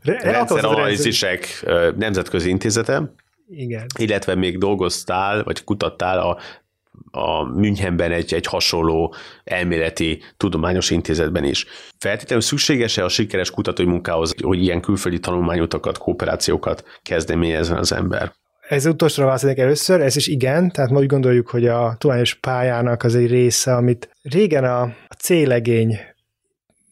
[0.03, 1.65] rendszeranalízisek
[1.97, 3.13] nemzetközi intézete,
[3.49, 3.85] Igen.
[3.99, 6.37] illetve még dolgoztál, vagy kutattál a
[7.11, 11.65] a Münchenben egy, egy hasonló elméleti tudományos intézetben is.
[11.97, 18.31] Feltétlenül szükséges-e a sikeres kutatói munkához, hogy ilyen külföldi tanulmányutakat, kooperációkat kezdeményezzen az ember?
[18.67, 23.03] Ez utolsóra válaszolnék először, ez is igen, tehát ma úgy gondoljuk, hogy a tudományos pályának
[23.03, 25.99] az egy része, amit régen a, a célegény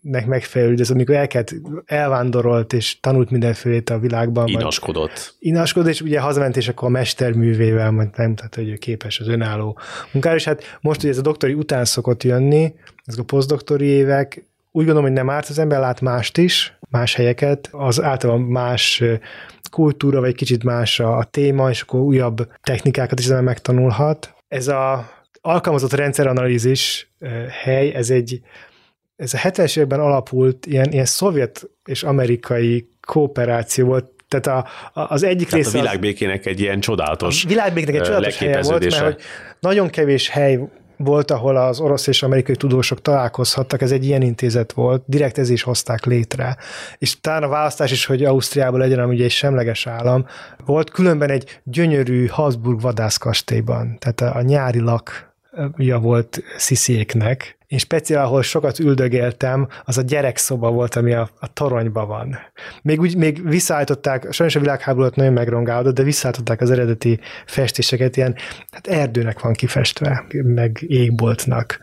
[0.02, 4.48] nek megfelelő, ez amikor elkezd, elvándorolt és tanult mindenfélét a világban.
[4.48, 5.36] Inaskodott.
[5.40, 9.28] Inaskodott, és ugye hazament, és akkor a mesterművével majd nem, tehát hogy ő képes az
[9.28, 9.80] önálló
[10.12, 12.74] munkára, és hát most, hogy ez a doktori után szokott jönni,
[13.06, 17.16] ezek a posztdoktori évek, úgy gondolom, hogy nem árt, az ember lát mást is, más
[17.16, 19.04] helyeket, az általában más
[19.72, 24.34] kultúra, vagy kicsit más a téma, és akkor újabb technikákat is megtanulhat.
[24.48, 25.10] Ez a
[25.42, 27.12] alkalmazott rendszeranalízis
[27.64, 28.42] hely, ez egy
[29.22, 34.68] ez a 70-es években alapult ilyen, ilyen szovjet és amerikai kooperáció volt, tehát a,
[35.00, 35.78] a, az egyik Tehát része...
[35.78, 39.16] a világbékének egy ilyen csodálatos világbékének egy csodálatos helye volt, mert hogy
[39.60, 40.60] nagyon kevés hely
[40.98, 45.50] volt, ahol az orosz és amerikai tudósok találkozhattak, ez egy ilyen intézet volt, direkt ez
[45.50, 46.58] is hozták létre.
[46.98, 50.26] És talán a választás is, hogy Ausztriában legyen, ami ugye egy semleges állam,
[50.66, 54.80] volt különben egy gyönyörű Habsburg vadászkastélyban, tehát a, nyári
[55.52, 61.54] lakja volt Szisziéknek, én speciál, ahol sokat üldögéltem, az a gyerekszoba volt, ami a, a
[61.54, 62.38] toronyban van.
[62.82, 68.36] Még, úgy, még visszaállították, sajnos a világháború nagyon megrongálódott, de visszaállították az eredeti festéseket, ilyen
[68.72, 71.80] hát erdőnek van kifestve, meg égboltnak.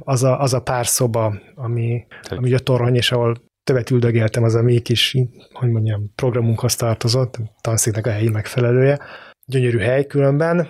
[0.00, 4.54] Az a, az a pár szoba, ami, ami a torony, és ahol többet üldögéltem, az
[4.54, 5.16] a mi kis,
[5.52, 8.98] hogy mondjam, programunkhoz tartozott, tanszéknek a helyi megfelelője.
[9.46, 10.68] Gyönyörű hely különben,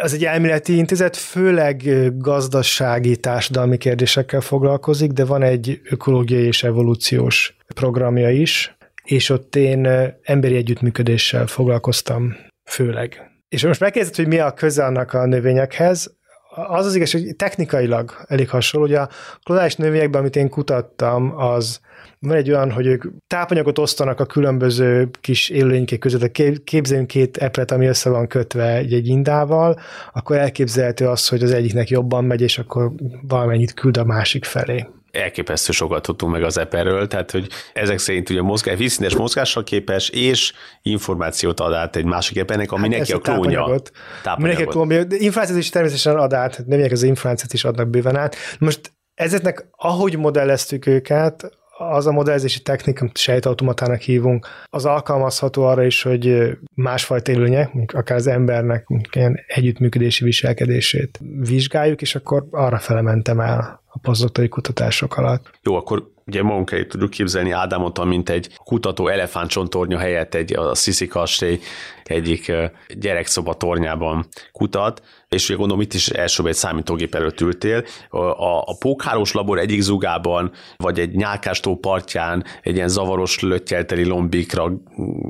[0.00, 1.82] az egy elméleti intézet, főleg
[2.18, 9.88] gazdasági, társadalmi kérdésekkel foglalkozik, de van egy ökológiai és evolúciós programja is, és ott én
[10.22, 13.30] emberi együttműködéssel foglalkoztam főleg.
[13.48, 16.14] És most megkérdezett, hogy mi a köze annak a növényekhez,
[16.54, 18.86] az az igaz, hogy technikailag elég hasonló.
[18.86, 19.08] Ugye a
[19.42, 21.80] klonális növényekben, amit én kutattam, az
[22.24, 26.32] van egy olyan, hogy ők tápanyagot osztanak a különböző kis élőlények között.
[26.64, 29.80] Képzeljünk két epret, ami össze van kötve egy, egy indával,
[30.12, 32.92] akkor elképzelhető az, hogy az egyiknek jobban megy, és akkor
[33.28, 34.86] valamennyit küld a másik felé.
[35.10, 40.08] elképesztő sokat tudtunk meg az eperről, tehát hogy ezek szerint ugye mozgás, vízszintes mozgással képes,
[40.08, 43.58] és információt ad át egy másik epernek, ami hát neki a klónja.
[43.58, 43.90] Tápanyagot.
[44.22, 44.74] tápanyagot.
[44.74, 48.36] Mindenki információt is természetesen ad át, nem az információt is adnak bőven át.
[48.58, 55.84] Most ezeknek, ahogy modelleztük őket, az a modellezési technika, amit sejtautomatának hívunk, az alkalmazható arra
[55.84, 63.40] is, hogy másfajta élőnyek, akár az embernek ilyen együttműködési viselkedését vizsgáljuk, és akkor arra felementem
[63.40, 65.50] el a pozdoktori kutatások alatt.
[65.62, 70.74] Jó, akkor ugye magunk elé tudjuk képzelni Ádámot, mint egy kutató elefántcsontornya helyett egy a
[70.74, 71.60] Sisi kastély
[72.04, 72.52] egyik
[72.98, 77.84] gyerekszoba tornyában kutat, és ugye gondolom itt is elsőbb egy számítógép előtt ültél.
[78.08, 78.18] A,
[78.58, 84.72] a pókhálós labor egyik zugában, vagy egy nyálkástó partján egy ilyen zavaros lötyelteli lombikra,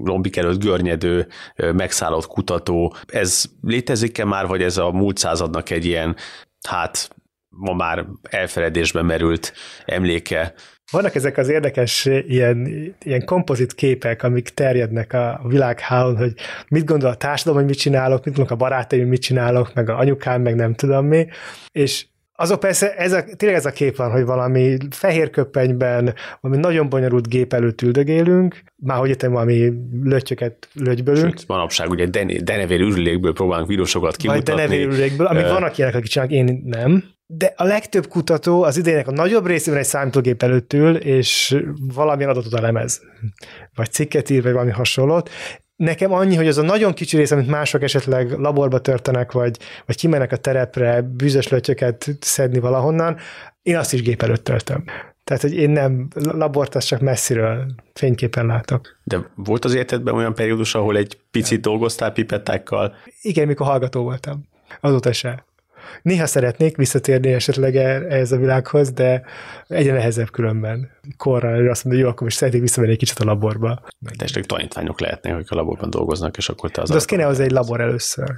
[0.03, 1.27] lombik előtt görnyedő,
[1.57, 2.97] megszállott kutató.
[3.07, 6.17] Ez létezik-e már, vagy ez a múlt századnak egy ilyen,
[6.69, 7.09] hát
[7.57, 9.53] ma már elfeledésben merült
[9.85, 10.55] emléke
[10.91, 12.69] vannak ezek az érdekes ilyen,
[13.03, 16.33] ilyen kompozit képek, amik terjednek a világhálón, hogy
[16.69, 19.99] mit gondol a társadalom, hogy mit csinálok, mit gondolok a barátaim, mit csinálok, meg a
[19.99, 21.27] anyukám, meg nem tudom mi,
[21.73, 26.61] és azok persze, ez a, tényleg ez a kép van, hogy valami fehér köpenyben, valami
[26.61, 31.39] nagyon bonyolult gép előtt üldögélünk, már hogy itt valami lötyöket lögybölünk.
[31.39, 32.07] Sőt, manapság ugye
[32.43, 34.53] denevér ürülékből próbálunk vírusokat kimutatni.
[34.53, 38.63] Vagy denevér ürülékből, amik uh, vannak ilyenek, akik csinálnak, én nem de a legtöbb kutató
[38.63, 41.57] az idejének a nagyobb részében egy számítógép előtt ül, és
[41.95, 43.01] valamilyen adatot elemez,
[43.75, 45.31] vagy cikket ír, vagy valami hasonlót.
[45.77, 49.97] Nekem annyi, hogy az a nagyon kicsi rész, amit mások esetleg laborba törtenek, vagy, vagy
[49.97, 53.17] kimennek a terepre bűzös lötyöket szedni valahonnan,
[53.63, 54.85] én azt is gép előtt töltöm.
[55.25, 58.99] Tehát, hogy én nem, labort azt csak messziről fényképen látok.
[59.05, 62.95] De volt az életedben olyan periódus, ahol egy picit dolgoztál pipettákkal?
[63.23, 64.49] Igen, mikor hallgató voltam.
[64.81, 65.45] Azóta se.
[66.03, 69.23] Néha szeretnék visszatérni esetleg e- ehhez a világhoz, de
[69.69, 70.91] egyre nehezebb különben.
[71.17, 73.83] Korra azt mondja, hogy jó, akkor most szeretnék visszamenni egy kicsit a laborba.
[73.99, 76.89] De esetleg tanítványok lehetnek, akik a laborban dolgoznak, és akkor te az...
[76.89, 78.37] De az kéne az egy labor először.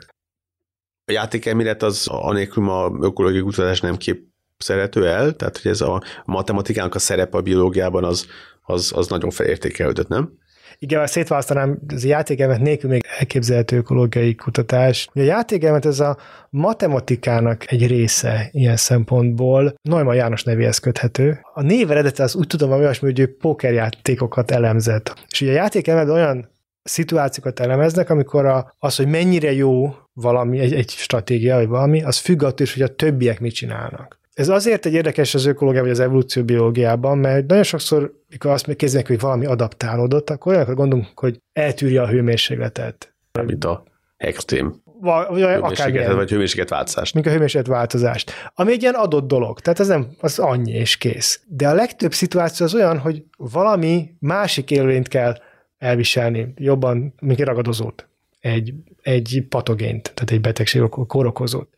[1.04, 4.24] A játékelmélet az anélkül ma ökológiai kutatás nem kép
[4.58, 8.26] szerető el, tehát hogy ez a matematikának a szerepe a biológiában az,
[8.62, 10.38] az, az nagyon felértékelődött, nem?
[10.78, 15.08] Igen, szétválasztanám az játékelmet nélkül még elképzelhető ökológiai kutatás.
[15.14, 16.16] A játékelmet ez a
[16.50, 21.40] matematikának egy része ilyen szempontból Neumann János nevéhez köthető.
[21.54, 25.14] A név eredete az úgy tudom, hogy olyasmi, hogy ő pókerjátékokat elemzett.
[25.30, 26.48] És ugye a játékelmet olyan
[26.82, 32.16] szituációkat elemeznek, amikor a, az, hogy mennyire jó valami, egy, egy stratégia, vagy valami, az
[32.16, 34.18] függ attól is, hogy a többiek mit csinálnak.
[34.36, 38.76] Ez azért egy érdekes az ökológia vagy az evolúció biológiában, mert nagyon sokszor, mikor azt
[38.76, 43.14] kezdenek, hogy valami adaptálódott, akkor olyanokra gondolunk, hogy eltűrje a hőmérsékletet.
[43.46, 43.82] Mint a
[44.16, 47.14] extrém vagy, hőmérséklet, vagy hőmérséklet változást.
[47.14, 48.32] Mint a hőmérséklet változást.
[48.54, 51.40] Ami egy ilyen adott dolog, tehát ez nem, az annyi és kész.
[51.46, 55.34] De a legtöbb szituáció az olyan, hogy valami másik élőlényt kell
[55.78, 58.08] elviselni, jobban, mint egy ragadozót,
[58.40, 61.68] egy, egy patogént, tehát egy betegség korokozót.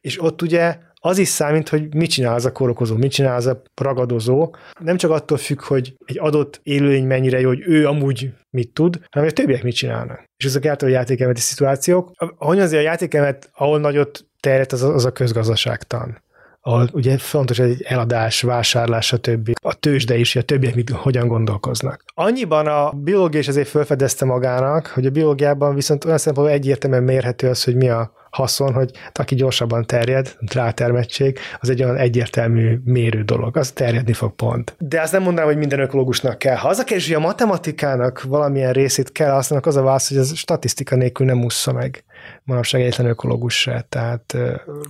[0.00, 3.46] És ott ugye az is számít, hogy mit csinál az a korokozó, mit csinál az
[3.46, 4.54] a ragadozó.
[4.80, 9.00] Nem csak attól függ, hogy egy adott élőlény mennyire jó, hogy ő amúgy mit tud,
[9.10, 10.24] hanem hogy a többiek mit csinálnak.
[10.36, 12.10] És ezek által a játékelmeti szituációk.
[12.36, 16.24] Hogy azért a játékelmet, ahol nagyot terjedt, az az a közgazdaságtan
[16.66, 21.28] ahol ugye fontos egy eladás, vásárlás, a többi, a tőzsde is, a többiek mit, hogyan
[21.28, 22.04] gondolkoznak.
[22.14, 27.48] Annyiban a biológia is azért felfedezte magának, hogy a biológiában viszont olyan szempontból egyértelműen mérhető
[27.48, 33.22] az, hogy mi a haszon, hogy aki gyorsabban terjed, rátermettség, az egy olyan egyértelmű mérő
[33.22, 34.74] dolog, az terjedni fog pont.
[34.78, 36.56] De azt nem mondanám, hogy minden ökológusnak kell.
[36.56, 40.18] Ha az a kérdés, hogy a matematikának valamilyen részét kell használnak, az a válasz, hogy
[40.18, 42.04] az statisztika nélkül nem ússza meg
[42.42, 43.86] manapság egyetlen ökológus se.
[43.88, 44.36] Tehát,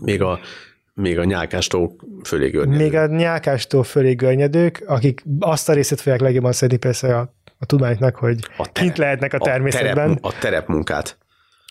[0.00, 0.38] még a
[0.94, 2.78] még a nyálkástó fölé görnyedők.
[2.78, 7.66] Még a nyálkástó fölé görnyedők, akik azt a részét fogják legjobban szedni persze a, a
[7.66, 10.11] tudománynak, hogy a terep, kint lehetnek a természetben.
[10.11, 11.18] A, terep, a terepmunkát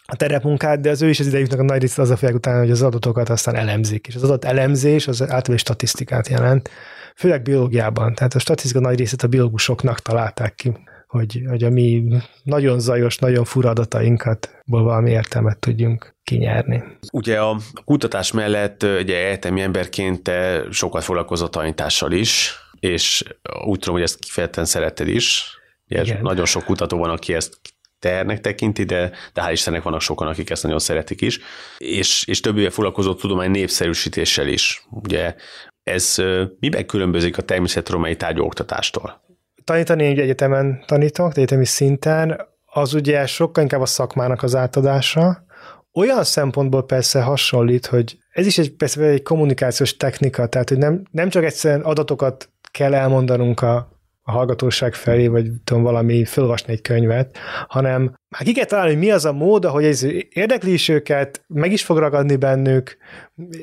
[0.06, 2.60] a terepmunkát, de az ő is az idejüknek a nagy része az a fogják utána,
[2.60, 4.08] hogy az adatokat aztán elemzik.
[4.08, 6.70] És az adat elemzés az általában statisztikát jelent,
[7.16, 8.14] főleg biológiában.
[8.14, 10.72] Tehát a statisztika nagy részét a biológusoknak találták ki,
[11.08, 12.04] hogy, hogy a mi
[12.44, 16.84] nagyon zajos, nagyon fura adatainkat valami értelmet tudjunk kinyerni.
[17.12, 23.24] Ugye a kutatás mellett ugye egyetemi emberként te sokat foglalkozott tanítással is, és
[23.66, 25.44] úgy tudom, hogy ezt kifejezetten szereted is.
[25.90, 27.60] Ugye nagyon sok kutató van, aki ezt
[28.00, 31.40] tehernek tekinti, de, de hál' Istennek vannak sokan, akik ezt nagyon szeretik is,
[31.78, 34.86] és, és több éve foglalkozott tudomány népszerűsítéssel is.
[34.90, 35.36] Ugye
[35.84, 36.16] ez
[36.60, 39.24] miben különbözik a természetromai tárgyú oktatástól?
[39.64, 45.46] Tanítani egy egyetemen tanítok, egyetemi szinten, az ugye sokkal inkább a szakmának az átadása,
[45.94, 51.04] olyan szempontból persze hasonlít, hogy ez is egy, persze egy kommunikációs technika, tehát hogy nem,
[51.12, 53.95] nem csak egyszerűen adatokat kell elmondanunk a,
[54.28, 59.12] a hallgatóság felé, vagy tudom, valami fölvasni egy könyvet, hanem hát kell találni, hogy mi
[59.12, 62.98] az a mód, ahogy ez érdekli is őket, meg is fog ragadni bennük,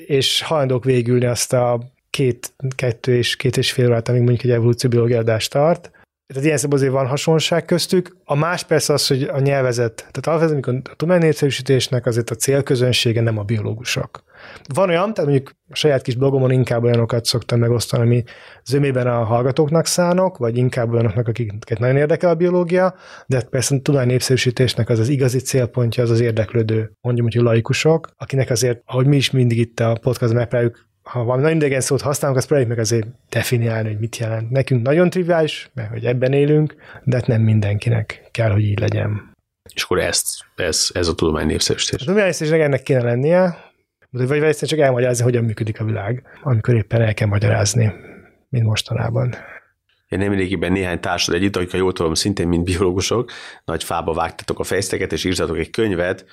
[0.07, 4.51] és hajlandók végülni azt a két, kettő és két és fél órát, amíg mondjuk egy
[4.51, 5.91] evolúcióbiológiai adást tart.
[6.27, 8.17] Tehát ilyen szemben azért van hasonlóság köztük.
[8.25, 13.21] A más persze az, hogy a nyelvezet, tehát alapvetően, amikor a tudománynépszerűsítésnek azért a célközönsége
[13.21, 14.23] nem a biológusok.
[14.75, 18.23] Van olyan, tehát mondjuk a saját kis blogomon inkább olyanokat szoktam megosztani, ami
[18.65, 22.95] zömében a hallgatóknak szánok, vagy inkább olyanoknak, akiket nagyon érdekel a biológia,
[23.27, 28.09] de persze a tudomány népszerűsítésnek az az igazi célpontja az az érdeklődő, mondjuk, hogy laikusok,
[28.17, 32.01] akinek azért, ahogy mi is mindig itt a podcastban megpróbáljuk ha valami nagyon idegen szót
[32.01, 34.51] használunk, azt próbáljuk meg azért definiálni, hogy mit jelent.
[34.51, 39.31] Nekünk nagyon triviális, mert hogy ebben élünk, de hát nem mindenkinek kell, hogy így legyen.
[39.75, 42.01] És akkor ezt, ez, ez a tudomány népszerűsítés.
[42.01, 43.72] A tudomány népszerűsítésnek ennek kéne lennie,
[44.13, 47.93] vagy vagy csak elmagyarázni, hogyan működik a világ, amikor éppen el kell magyarázni,
[48.49, 49.35] mint mostanában.
[50.09, 53.31] Én nem régiben néhány társad együtt, akik, ha jól tudom, szintén mint biológusok,
[53.65, 56.25] nagy fába vágtatok a fejszteket, és írtatok egy könyvet,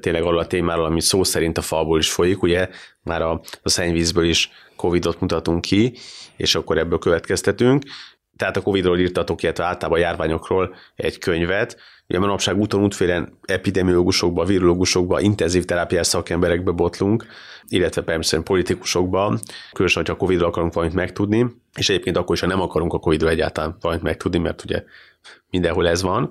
[0.00, 2.68] tényleg arról a témáról, ami szó szerint a falból is folyik, ugye
[3.02, 5.92] már a, a szennyvízből is Covidot mutatunk ki,
[6.36, 7.82] és akkor ebből következtetünk.
[8.36, 11.76] Tehát a Covidról írtatok, illetve általában a járványokról egy könyvet.
[12.08, 17.26] Ugye manapság úton útfélen epidemiológusokba, virológusokba, intenzív terápiás szakemberekbe botlunk,
[17.68, 19.38] illetve persze politikusokba,
[19.72, 22.98] különösen, hogyha a Covidról akarunk valamit megtudni, és egyébként akkor is, ha nem akarunk a
[22.98, 24.82] Covidról egyáltalán valamit megtudni, mert ugye
[25.50, 26.30] mindenhol ez van.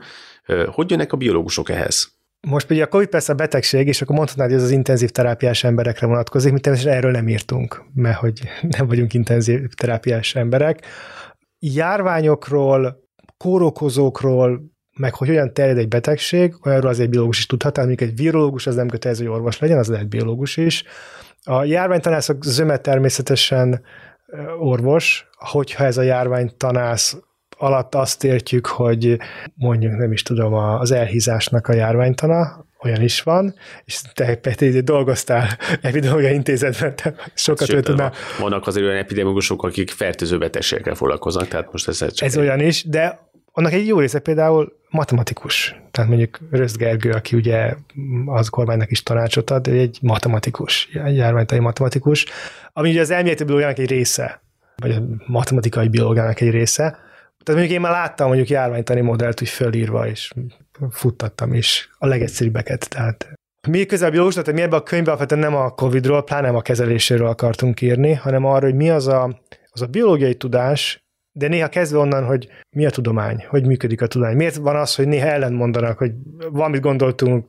[0.66, 2.12] Hogy jönnek a biológusok ehhez?
[2.48, 5.64] Most ugye a COVID persze a betegség, és akkor mondhatnád, hogy ez az intenzív terápiás
[5.64, 8.42] emberekre vonatkozik, mi természetesen erről nem írtunk, mert hogy
[8.78, 10.86] nem vagyunk intenzív terápiás emberek.
[11.66, 14.62] Járványokról, kórokozókról,
[14.98, 18.68] meg hogy hogyan terjed egy betegség, olyanról az egy biológus is tudhat, tehát egy virológus
[18.68, 20.84] az nem kötelező, hogy orvos legyen, az lehet biológus is.
[21.44, 23.82] A járványtanászok zöme természetesen
[24.60, 27.18] orvos, hogyha ez a járványtanász
[27.58, 29.18] alatt azt értjük, hogy
[29.56, 35.58] mondjuk nem is tudom, az elhízásnak a járványtana, olyan is van, és te Peti dolgoztál
[35.82, 38.14] epidemiológiai intézetben, te sokat Sőt, tudnál.
[38.40, 42.42] Vannak azért olyan epidemiológusok, akik fertőző betegségekkel foglalkoznak, tehát most ez csak Ez egy...
[42.42, 43.20] olyan is, de
[43.52, 45.76] annak egy jó része például matematikus.
[45.92, 47.76] Tehát mondjuk Röszt Gergő, aki ugye
[48.26, 52.26] az kormánynak is tanácsot ad, egy matematikus, egy járványtai matematikus,
[52.74, 54.42] ami ugye az elméleti biológiának egy része,
[54.76, 56.84] vagy a matematikai biológiának egy része,
[57.44, 60.32] tehát mondjuk én már láttam mondjuk járványtani modellt úgy fölírva, és
[60.90, 62.90] futtattam is a legegyszerűbbeket.
[62.90, 63.34] Tehát
[63.68, 67.28] mi biológus, tehát mi ebben a könyvben alapvetően nem a Covid-ról, pláne nem a kezeléséről
[67.28, 71.98] akartunk írni, hanem arról, hogy mi az a, az a biológiai tudás, de néha kezdve
[71.98, 74.36] onnan, hogy mi a tudomány, hogy működik a tudomány.
[74.36, 76.12] Miért van az, hogy néha ellentmondanak, hogy
[76.52, 77.46] valamit gondoltunk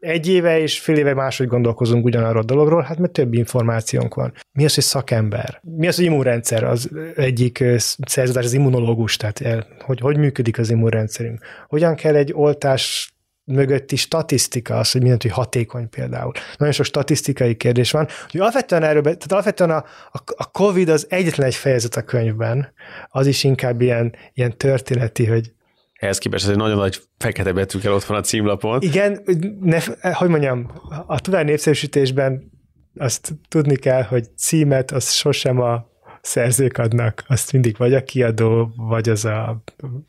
[0.00, 4.32] egy éve és fél éve máshogy gondolkozunk ugyanarról a dologról, hát mert több információnk van.
[4.52, 5.60] Mi az, hogy szakember?
[5.62, 6.64] Mi az, hogy immunrendszer?
[6.64, 7.64] Az egyik
[8.06, 11.44] szerződés az immunológus, tehát hogy, hogy működik az immunrendszerünk?
[11.68, 13.12] Hogyan kell egy oltás
[13.48, 16.32] mögötti statisztika az, hogy mindent, hogy hatékony például.
[16.56, 18.08] Nagyon sok statisztikai kérdés van.
[18.30, 22.72] Hogy alapvetően erről, tehát alapvetően a, a, a COVID az egyetlen egy fejezet a könyvben,
[23.08, 25.52] az is inkább ilyen, ilyen történeti, hogy
[25.98, 28.80] ehhez képest ez egy nagyon nagy fekete betűkkel ott van a címlapon.
[28.80, 29.22] Igen,
[29.60, 29.78] ne,
[30.12, 30.70] hogy mondjam,
[31.06, 32.50] a tudány népszerűsítésben
[32.96, 35.86] azt tudni kell, hogy címet az sosem a
[36.20, 39.62] szerzők adnak, azt mindig vagy a kiadó, vagy az a,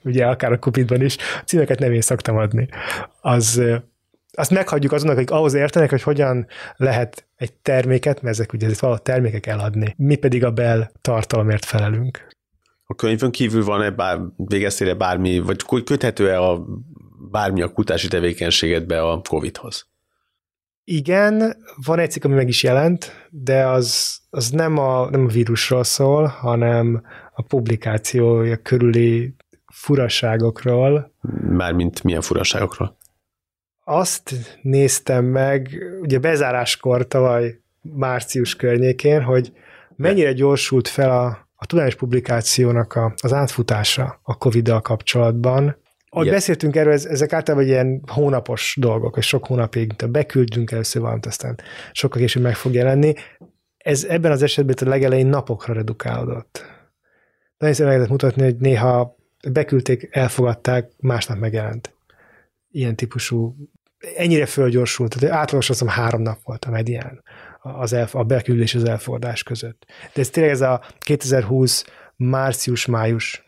[0.03, 2.67] ugye akár a kupitban is, a címeket nem én szoktam adni.
[3.21, 3.61] Az,
[4.31, 9.01] azt meghagyjuk azonnak, akik ahhoz értenek, hogy hogyan lehet egy terméket, mert ezek ugye ezek
[9.01, 9.93] termékek eladni.
[9.97, 12.27] Mi pedig a bel tartalomért felelünk
[12.91, 16.65] a könyvön kívül van-e bár, végeztél bármi, vagy köthető-e a,
[17.31, 19.87] bármi a kutási tevékenységedbe a COVID-hoz?
[20.83, 25.27] Igen, van egy cikk, ami meg is jelent, de az, az nem, a, nem a
[25.27, 29.35] vírusról szól, hanem a publikációja körüli
[29.73, 31.13] furaságokról.
[31.49, 32.97] Mármint milyen furaságokról?
[33.83, 35.69] Azt néztem meg,
[36.01, 39.51] ugye bezáráskor tavaly március környékén, hogy
[39.95, 45.77] mennyire gyorsult fel a a tudományos publikációnak a, az átfutása a COVID-dal kapcsolatban.
[46.09, 46.37] Ahogy Igen.
[46.37, 51.59] beszéltünk erről, ez, ezek általában ilyen hónapos dolgok, és sok hónapig beküldünk először valamit, aztán
[51.91, 53.13] sokkal később meg fog jelenni.
[53.77, 56.65] Ez ebben az esetben a legelején napokra redukálódott.
[57.57, 59.17] Nagyon szépen meg lehet mutatni, hogy néha
[59.49, 61.93] beküldték, elfogadták, másnap megjelent.
[62.71, 63.55] Ilyen típusú,
[64.15, 67.23] ennyire fölgyorsult, tehát átlagosan azt három nap volt a medián
[67.61, 69.85] az elf, a beküldés az elfordás között.
[70.13, 71.85] De ez tényleg ez a 2020
[72.15, 73.43] március-május,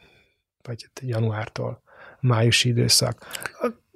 [0.62, 1.82] vagy hát januártól
[2.20, 3.26] májusi időszak.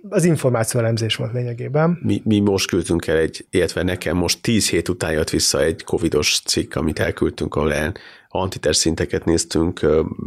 [0.10, 2.00] Az információ elemzés volt lényegében.
[2.02, 5.84] Mi, mi most küldtünk el egy, illetve nekem most 10 hét után jött vissza egy
[5.84, 7.94] covidos cikk, amit elküldtünk, ahol, el,
[8.30, 9.80] antitest szinteket néztünk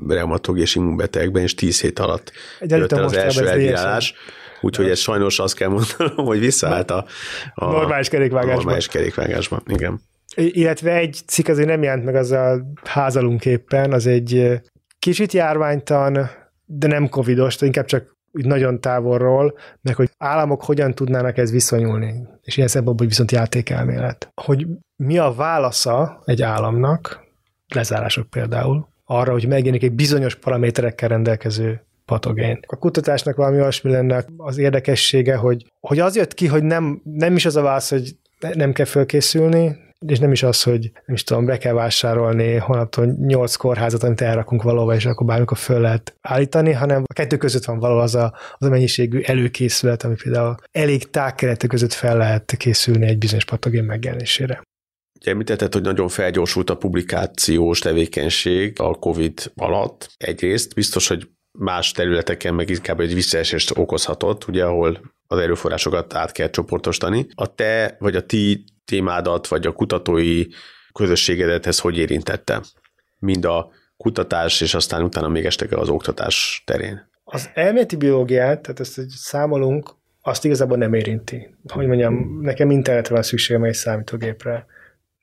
[0.09, 4.15] reumatológiai és immunbetegekben, és 10 hét alatt jött el az első elbírálás.
[4.61, 7.05] Úgyhogy ez sajnos azt kell mondanom, hogy visszaállt a,
[7.55, 8.57] a normális kerékvágásban.
[8.57, 10.01] Normális kerékvágásban, igen.
[10.37, 14.61] Illetve egy cikk azért nem jelent meg az a házalunk éppen, az egy
[14.99, 16.31] kicsit járványtan,
[16.65, 22.15] de nem covidos, inkább csak úgy nagyon távolról, meg hogy államok hogyan tudnának ez viszonyulni.
[22.43, 24.31] És ilyen szempontból viszont játékelmélet.
[24.35, 27.27] Hogy mi a válasza egy államnak,
[27.75, 32.61] lezárások például, arra, hogy megjelenik egy bizonyos paraméterekkel rendelkező patogén.
[32.67, 37.37] A kutatásnak valami olyasmi lenne az érdekessége, hogy, hogy az jött ki, hogy nem, nem
[37.37, 38.17] is az a válasz, hogy
[38.55, 43.07] nem kell fölkészülni, és nem is az, hogy nem is tudom, be kell vásárolni holnaptól
[43.07, 47.65] nyolc kórházat, amit elrakunk valahova, és akkor bármikor föl lehet állítani, hanem a kettő között
[47.65, 52.55] van való az a, az a mennyiségű előkészület, ami például elég tágkeretek között fel lehet
[52.57, 54.63] készülni egy bizonyos patogén megjelenésére.
[55.21, 60.11] Ugye említetted, hogy nagyon felgyorsult a publikációs tevékenység a COVID alatt.
[60.17, 66.33] Egyrészt biztos, hogy más területeken meg inkább egy visszaesést okozhatott, ugye, ahol az erőforrásokat át
[66.33, 67.27] kell csoportosítani.
[67.35, 70.45] A te vagy a ti témádat, vagy a kutatói
[70.93, 72.63] közösségedet ez hogy érintette?
[73.19, 77.11] Mind a kutatás, és aztán utána még estek az oktatás terén.
[77.25, 81.55] Az elméleti biológiát, tehát ezt hogy számolunk, azt igazából nem érinti.
[81.69, 84.67] Hogy mondjam, nekem internetre van szükségem egy számítógépre.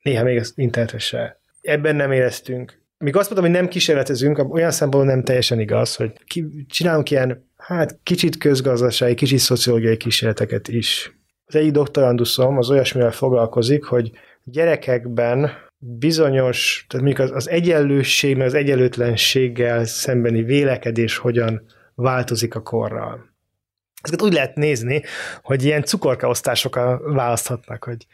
[0.02, 1.40] Néha még az internetre se.
[1.60, 2.80] Ebben nem éreztünk.
[2.98, 7.50] Míg azt mondom, hogy nem kísérletezünk, olyan szempontból nem teljesen igaz, hogy ki, csinálunk ilyen,
[7.56, 11.18] hát kicsit közgazdasági, kicsit szociológiai kísérleteket is.
[11.46, 14.10] Az egyik doktoranduszom az olyasmivel foglalkozik, hogy
[14.44, 22.62] gyerekekben bizonyos, tehát mondjuk az, az egyenlőség, meg az egyenlőtlenséggel szembeni vélekedés hogyan változik a
[22.62, 23.34] korral.
[24.02, 25.02] Ezeket úgy lehet nézni,
[25.42, 28.06] hogy ilyen cukorkaosztásokkal választhatnak, hogy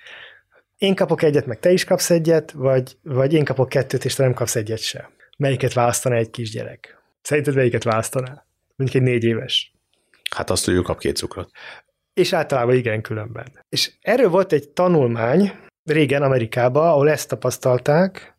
[0.83, 4.23] én kapok egyet, meg te is kapsz egyet, vagy, vagy én kapok kettőt, és te
[4.23, 5.11] nem kapsz egyet se.
[5.39, 7.03] Melyiket választaná egy kisgyerek?
[7.23, 8.45] Szerinted melyiket választaná?
[8.77, 9.73] Mondjuk egy négy éves.
[10.31, 11.51] Hát azt tudjuk, kap két cukrot
[12.15, 13.47] és általában igen különben.
[13.69, 15.53] És erről volt egy tanulmány
[15.85, 18.37] régen Amerikában, ahol ezt tapasztalták,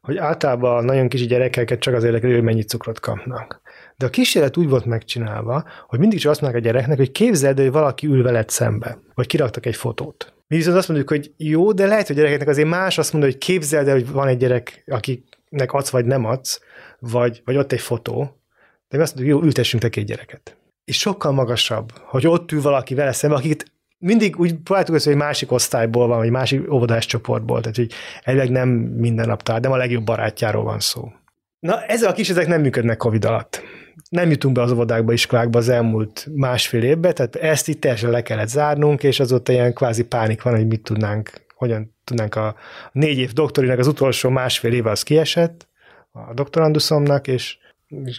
[0.00, 3.60] hogy általában nagyon kis gyerekeket csak az érdekli, hogy mennyi cukrot kapnak.
[3.96, 7.58] De a kísérlet úgy volt megcsinálva, hogy mindig csak azt mondják a gyereknek, hogy képzeld,
[7.58, 10.35] hogy valaki ül veled szembe, vagy kiraktak egy fotót.
[10.48, 13.40] Mi viszont azt mondjuk, hogy jó, de lehet, hogy gyerekeknek azért más azt mondja, hogy
[13.40, 16.60] képzeld el, hogy van egy gyerek, akiknek adsz vagy nem adsz,
[16.98, 18.40] vagy, vagy ott egy fotó,
[18.88, 22.62] de mi azt mondjuk, jó, ültessünk te két gyereket és sokkal magasabb, hogy ott ül
[22.62, 27.06] valaki vele szemben, akit mindig úgy próbáltuk össze, hogy másik osztályból van, vagy másik óvodás
[27.06, 27.92] csoportból, tehát hogy
[28.22, 31.12] elvileg nem minden nap talál, nem a legjobb barátjáról van szó.
[31.58, 33.62] Na, ezek a kis ezek nem működnek Covid alatt.
[34.08, 38.22] Nem jutunk be az óvodákba, iskolákba az elmúlt másfél évben, tehát ezt itt teljesen le
[38.22, 42.54] kellett zárnunk, és azóta ilyen kvázi pánik van, hogy mit tudnánk, hogyan tudnánk a
[42.92, 45.68] négy év doktorinak az utolsó másfél éve az kiesett,
[46.12, 47.58] a doktoranduszomnak, és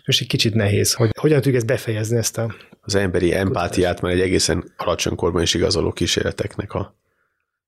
[0.06, 2.56] most egy kicsit nehéz, hogy hogyan tudjuk ezt befejezni, ezt a...
[2.82, 6.96] Az emberi empátiát már egy egészen alacsony korban is igazoló kísérleteknek a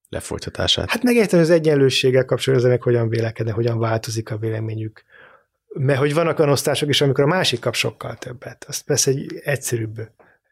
[0.10, 0.90] lefolytatását.
[0.90, 5.04] Hát megérteni az egyenlőséggel kapcsolatban, ezek hogyan vélekednek, hogyan változik a véleményük.
[5.74, 8.66] Mert hogy vannak olyan osztások is, amikor a másik kap sokkal többet.
[8.68, 10.10] Azt persze egy egyszerűbb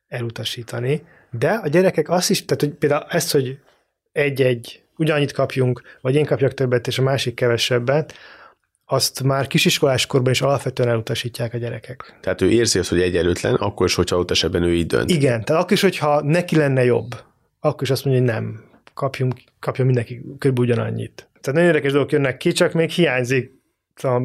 [0.07, 3.59] elutasítani, de a gyerekek azt is, tehát hogy például ezt, hogy
[4.11, 8.13] egy-egy ugyanannyit kapjunk, vagy én kapjak többet, és a másik kevesebbet,
[8.85, 12.17] azt már kisiskoláskorban is alapvetően elutasítják a gyerekek.
[12.21, 15.09] Tehát ő érzi azt, hogy egyenlőtlen, akkor is, hogyha ott esetben ő így dönt.
[15.09, 17.15] Igen, tehát akkor is, hogyha neki lenne jobb,
[17.59, 18.63] akkor is azt mondja, hogy nem,
[18.93, 20.59] kapjunk, kapjon mindenki kb.
[20.59, 21.15] ugyanannyit.
[21.15, 23.51] Tehát nagyon érdekes dolgok jönnek ki, csak még hiányzik
[23.95, 24.21] a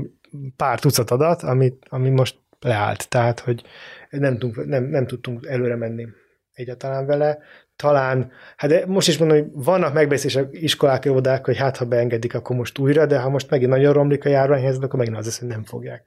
[0.57, 3.09] pár tucat adat, ami, ami most leállt.
[3.09, 3.63] Tehát, hogy
[4.11, 6.07] nem, tudunk, nem, nem tudtunk előre menni
[6.53, 7.39] egyáltalán vele
[7.77, 12.35] talán, hát de most is mondom, hogy vannak megbeszélések iskolák, óvodák, hogy hát ha beengedik,
[12.35, 15.39] akkor most újra, de ha most megint nagyon romlik a járványhelyzet, akkor megint az lesz,
[15.39, 16.07] hogy nem fogják.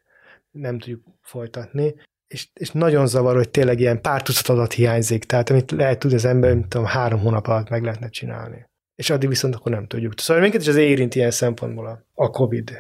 [0.51, 1.95] Nem tudjuk folytatni.
[2.28, 6.15] És, és nagyon zavar, hogy tényleg ilyen pár tucat adat hiányzik, tehát amit lehet tudni
[6.15, 8.65] az ember, mint tudom, három hónap alatt meg lehetne csinálni.
[8.95, 10.19] És addig viszont akkor nem tudjuk.
[10.19, 12.71] Szóval minket is az érint ilyen szempontból a, a COVID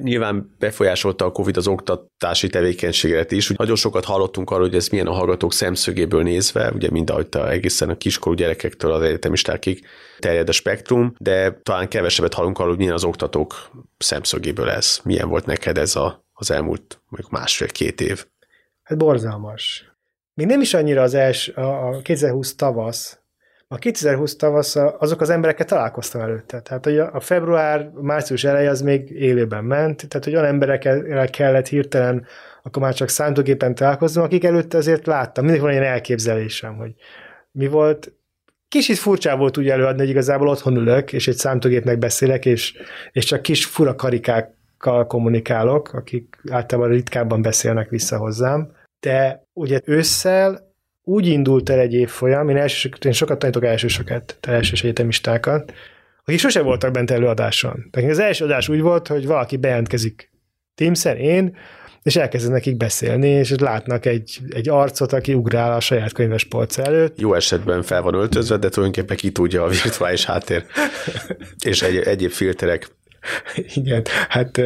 [0.00, 3.48] nyilván befolyásolta a COVID az oktatási tevékenységet is.
[3.48, 7.88] Nagyon sokat hallottunk arról, hogy ez milyen a hallgatók szemszögéből nézve, ugye mind ahogy egészen
[7.90, 9.86] a kiskorú gyerekektől az egyetemistákig
[10.18, 15.00] terjed a spektrum, de talán kevesebbet hallunk arról, hogy milyen az oktatók szemszögéből ez.
[15.04, 18.26] Milyen volt neked ez a, az elmúlt mondjuk másfél-két év?
[18.82, 19.94] Hát borzalmas.
[20.34, 23.19] Még nem is annyira az első, a 2020 tavasz,
[23.72, 26.60] a 2020 tavasz azok az emberekkel találkoztam előtte.
[26.60, 31.66] Tehát hogy a február, március eleje az még élőben ment, tehát hogy olyan emberekkel kellett
[31.66, 32.26] hirtelen
[32.62, 35.44] akkor már csak számítógépen találkoznom, akik előtte azért láttam.
[35.44, 36.94] Mindig van ilyen elképzelésem, hogy
[37.52, 38.12] mi volt.
[38.68, 42.74] Kicsit furcsa volt úgy előadni, hogy igazából otthon ülök, és egy számítógépnek beszélek, és,
[43.12, 49.80] és csak kis fura karikák barátokkal kommunikálok, akik általában ritkábban beszélnek vissza hozzám, de ugye
[49.84, 50.69] ősszel
[51.02, 55.72] úgy indult el egy évfolyam, én, első, én sokat tanítok elsősokat, elsős egyetemistákat,
[56.24, 57.88] akik sose voltak bent előadáson.
[57.90, 60.30] Tehát az első adás úgy volt, hogy valaki bejelentkezik
[60.74, 61.56] Teams-en, én,
[62.02, 66.78] és elkezdenek nekik beszélni, és látnak egy, egy arcot, aki ugrál a saját könyves polc
[66.78, 67.20] előtt.
[67.20, 70.64] Jó esetben fel van öltözve, de tulajdonképpen ki tudja a virtuális háttér
[71.70, 72.88] és egy, egyéb filterek.
[73.74, 74.60] Igen, hát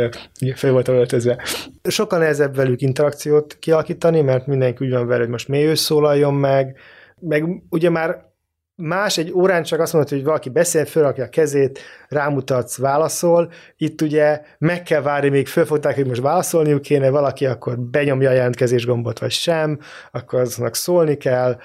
[0.54, 1.42] fel volt öltözve.
[1.82, 6.34] Sokkal nehezebb velük interakciót kialakítani, mert mindenki úgy van vele, hogy most mi ő szólaljon
[6.34, 6.78] meg,
[7.20, 8.32] meg ugye már
[8.76, 11.78] Más egy órán csak azt mondod, hogy valaki beszél, aki a kezét,
[12.08, 13.52] rámutatsz, válaszol.
[13.76, 18.32] Itt ugye meg kell várni, még fölfogták, hogy most válaszolniuk kéne, valaki akkor benyomja a
[18.32, 19.78] jelentkezés gombot, vagy sem,
[20.12, 21.58] akkor aznak szólni kell,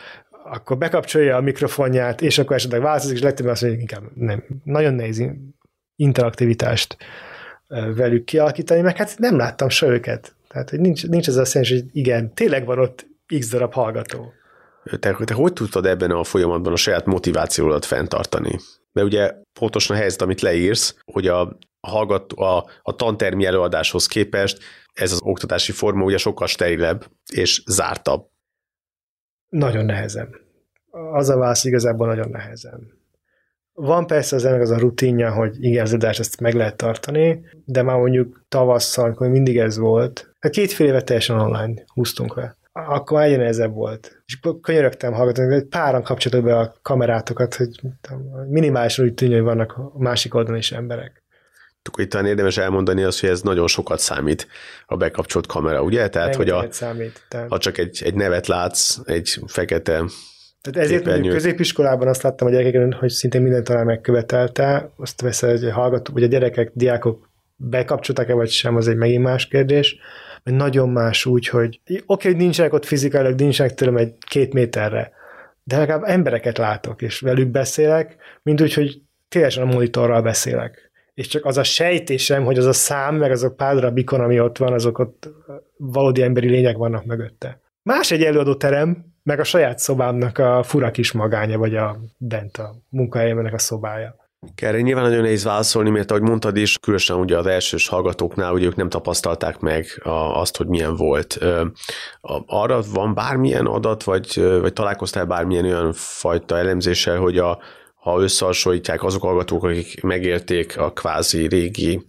[0.43, 4.43] akkor bekapcsolja a mikrofonját, és akkor esetleg válaszolik, és legtöbben azt mondja, inkább nem.
[4.63, 5.23] Nagyon nehéz
[6.00, 6.97] interaktivitást
[7.95, 10.36] velük kialakítani, meg hát nem láttam se őket.
[10.47, 13.08] Tehát, hogy nincs, nincs ez a szens, hogy igen, tényleg van ott
[13.39, 14.34] x darab hallgató.
[15.00, 18.60] Te, te hogy tudtad ebben a folyamatban a saját motivációdat fenntartani?
[18.91, 24.64] Mert ugye pontosan a helyzet, amit leírsz, hogy a, hallgató, a, a tantermi előadáshoz képest
[24.93, 28.28] ez az oktatási forma ugye sokkal sterilebb és zártabb.
[29.50, 30.36] Nagyon nehezen.
[31.12, 32.99] Az a válasz igazából nagyon nehezen.
[33.82, 37.45] Van persze az ennek az a rutinja, hogy igen, az adás ezt meg lehet tartani,
[37.65, 42.57] de már mondjuk tavasszal, amikor mindig ez volt, hát két-fél éve teljesen online húztunk le
[42.88, 44.21] akkor egyre nehezebb volt.
[44.25, 47.69] És könyörögtem hallgatni, hogy páran kapcsolatok be a kamerátokat, hogy
[48.47, 51.23] minimálisan úgy tűnjön, hogy vannak a másik oldalon is emberek.
[51.84, 54.47] Akkor itt érdemes elmondani azt, hogy ez nagyon sokat számít
[54.86, 56.09] a bekapcsolt kamera, ugye?
[56.09, 57.49] Tehát, hogy a, számít, tehát...
[57.49, 60.03] ha csak egy, egy nevet látsz, egy fekete
[60.62, 65.41] tehát ezért mondjuk középiskolában azt láttam a gyerekeken, hogy szinte minden talán megkövetelte, azt vesz,
[65.41, 69.99] hogy a hallgató, vagy a gyerekek, diákok bekapcsoltak-e vagy sem, az egy megint más kérdés
[70.43, 74.53] mert nagyon más úgy, hogy oké, okay, hogy nincsenek ott fizikailag, nincsenek tőlem egy két
[74.53, 75.12] méterre,
[75.64, 80.91] de legalább embereket látok, és velük beszélek, mint úgy, hogy teljesen a monitorral beszélek.
[81.14, 84.20] És csak az a sejtésem, hogy az a szám, meg az a pár darab ikon,
[84.20, 85.30] ami ott van, azok ott
[85.78, 87.60] valódi emberi lények vannak mögötte.
[87.82, 92.75] Más egy előadóterem, meg a saját szobámnak a fura kis magánya, vagy a bent a
[92.89, 94.15] munkahelyemnek a szobája.
[94.55, 98.65] Erre nyilván nagyon nehéz válaszolni, mert ahogy mondtad is, különösen ugye az elsős hallgatóknál, ugye
[98.65, 100.01] ők nem tapasztalták meg
[100.34, 101.39] azt, hogy milyen volt.
[102.45, 107.59] Arra van bármilyen adat, vagy, vagy találkoztál bármilyen olyan fajta elemzéssel, hogy a,
[107.95, 112.07] ha összehasonlítják azok hallgatók, akik megélték a kvázi régi,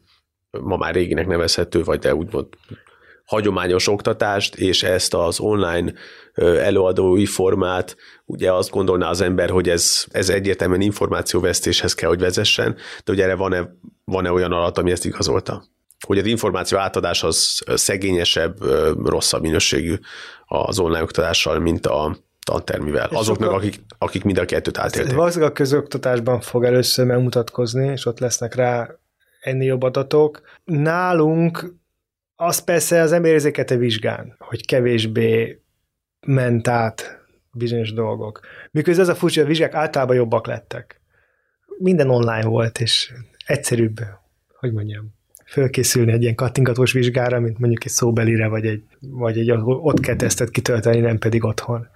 [0.61, 2.47] ma már réginek nevezhető, vagy de úgymond
[3.31, 5.93] hagyományos oktatást, és ezt az online
[6.35, 12.77] előadói formát, ugye azt gondolná az ember, hogy ez, ez egyértelműen információvesztéshez kell, hogy vezessen,
[13.05, 13.69] de ugye erre van-e,
[14.05, 15.65] van-e olyan alat, ami ezt igazolta?
[16.07, 18.57] Hogy az információ átadás az szegényesebb,
[19.05, 19.95] rosszabb minőségű
[20.47, 22.17] az online oktatással, mint a
[22.47, 23.09] tantermivel.
[23.11, 25.15] És Azoknak, sokkal, akik, akik mind a kettőt átélték.
[25.15, 28.89] Valószínűleg a közoktatásban fog először megmutatkozni, és ott lesznek rá
[29.41, 30.41] ennél jobb adatok.
[30.65, 31.79] Nálunk
[32.41, 35.61] az persze az ember érzékete vizsgán, hogy kevésbé
[36.27, 37.21] ment át
[37.53, 38.41] bizonyos dolgok.
[38.71, 41.01] Miközben ez a furcsa, a vizsgák általában jobbak lettek.
[41.79, 43.13] Minden online volt, és
[43.47, 44.01] egyszerűbb,
[44.59, 45.15] hogy mondjam,
[45.47, 50.17] fölkészülni egy ilyen kattingatós vizsgára, mint mondjuk egy szóbelire, vagy egy, vagy egy ott kell
[50.17, 51.89] tesztet kitölteni, nem pedig otthon.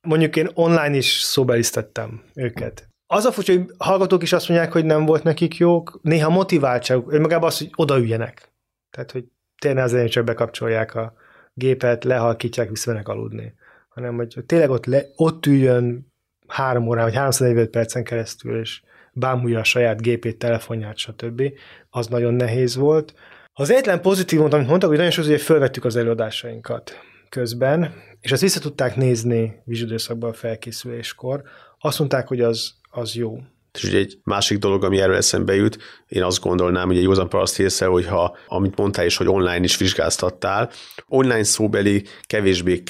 [0.00, 2.88] Mondjuk én online is szóbelisztettem őket.
[3.06, 7.12] Az a furcsa, hogy hallgatók is azt mondják, hogy nem volt nekik jók, néha motiváltságuk,
[7.12, 8.52] önmagában az, hogy odaüljenek.
[8.90, 9.24] Tehát, hogy
[9.62, 11.14] tényleg azért csak bekapcsolják a
[11.54, 13.54] gépet, lehalkítják, visszamennek aludni.
[13.88, 16.12] Hanem, hogy tényleg ott, le, ott üljön
[16.46, 18.82] három órán, vagy 345 percen keresztül, és
[19.12, 21.42] bámulja a saját gépét, telefonját, stb.
[21.90, 23.14] Az nagyon nehéz volt.
[23.52, 26.92] Az egyetlen pozitív amit mondtak, hogy nagyon sokszor felvettük az előadásainkat
[27.28, 31.42] közben, és ezt vissza tudták nézni vizsgődőszakban a felkészüléskor.
[31.78, 33.38] Azt mondták, hogy az, az jó.
[33.72, 37.28] És ugye egy másik dolog, ami erről eszembe jut, én azt gondolnám, hogy egy józan
[37.28, 40.70] paraszt észre, hogyha, amit mondtál is, hogy online is vizsgáztattál,
[41.06, 42.82] online szóbeli kevésbé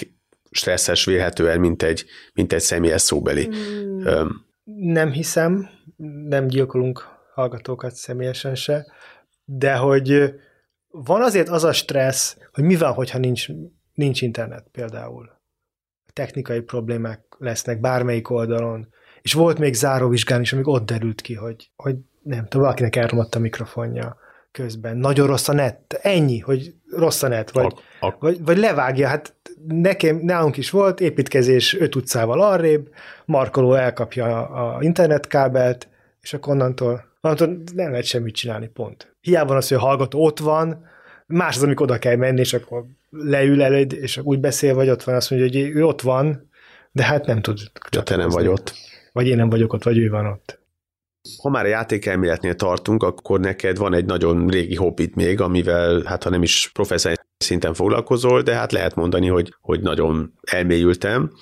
[0.50, 2.04] stresszes vélhetően, mint egy,
[2.34, 3.48] mint egy személyes szóbeli.
[4.04, 5.68] Um, nem hiszem,
[6.28, 8.86] nem gyilkolunk hallgatókat személyesen se,
[9.44, 10.34] de hogy
[10.88, 13.46] van azért az a stressz, hogy mi van, hogyha nincs,
[13.94, 15.40] nincs internet például.
[16.12, 18.88] Technikai problémák lesznek bármelyik oldalon,
[19.22, 23.34] és volt még záróvizsgán is, amíg ott derült ki, hogy, hogy nem tudom, valakinek elromott
[23.34, 24.16] a mikrofonja
[24.52, 24.96] közben.
[24.96, 25.98] Nagyon rossz a net.
[26.02, 28.16] Ennyi, hogy rossz a net, vagy, a, a...
[28.18, 29.08] vagy, vagy levágja.
[29.08, 29.34] Hát
[29.68, 32.88] nekem, nálunk is volt építkezés öt utcával arrébb,
[33.24, 35.88] markoló elkapja a internetkábelt,
[36.20, 39.14] és akkor onnantól Onnantól nem lehet semmit csinálni, pont.
[39.20, 40.86] Hiába van az, hogy a hallgató ott van,
[41.26, 45.02] más az, amikor oda kell menni, és akkor leül előd, és úgy beszél, vagy ott
[45.02, 46.50] van, azt mondja, hogy ő ott van,
[46.92, 47.58] de hát nem tud.
[47.90, 48.74] Ja, te nem vagy ott.
[49.12, 50.60] Vagy én nem vagyok ott, vagy ő van ott.
[51.42, 56.22] Ha már a játékelméletnél tartunk, akkor neked van egy nagyon régi hobbit még, amivel, hát
[56.22, 61.32] ha nem is professzionális szinten foglalkozol, de hát lehet mondani, hogy, hogy nagyon elmélyültem,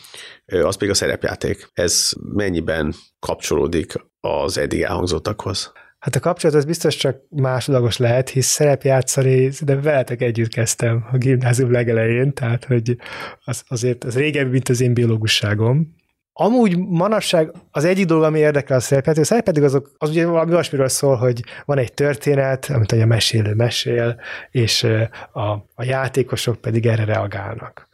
[0.47, 1.71] az pedig a szerepjáték.
[1.73, 5.73] Ez mennyiben kapcsolódik az eddig elhangzottakhoz?
[5.99, 11.17] Hát a kapcsolat az biztos csak másodlagos lehet, hisz szerepjátszani, de veletek együtt kezdtem a
[11.17, 12.97] gimnázium legelején, tehát hogy
[13.45, 15.99] az, azért az régebbi, mint az én biológusságom.
[16.43, 20.53] Amúgy manapság az egyik dolog, ami érdekel a szerepjáték, a szerepjáték azok, az ugye valami
[20.53, 24.21] olyasmiről szól, hogy van egy történet, amit a mesélő mesél,
[24.51, 24.87] és
[25.33, 27.89] a, a játékosok pedig erre reagálnak.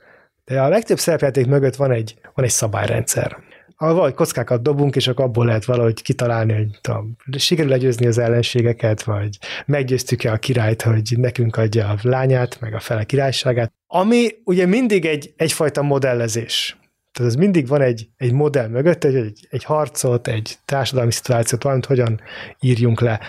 [0.44, 3.44] De a legtöbb szerepjáték mögött van egy, van egy szabályrendszer
[3.78, 8.18] ahol valahogy kockákat dobunk, és akkor abból lehet valahogy kitalálni, hogy tudom, sikerül legyőzni az
[8.18, 14.28] ellenségeket, vagy meggyőztük-e a királyt, hogy nekünk adja a lányát, meg a fele királyságát, ami
[14.44, 16.76] ugye mindig egy, egyfajta modellezés.
[17.16, 21.62] Tehát az mindig van egy, egy modell mögött, egy, egy, egy harcot, egy társadalmi szituációt,
[21.62, 22.20] valamit hogyan
[22.60, 23.20] írjunk le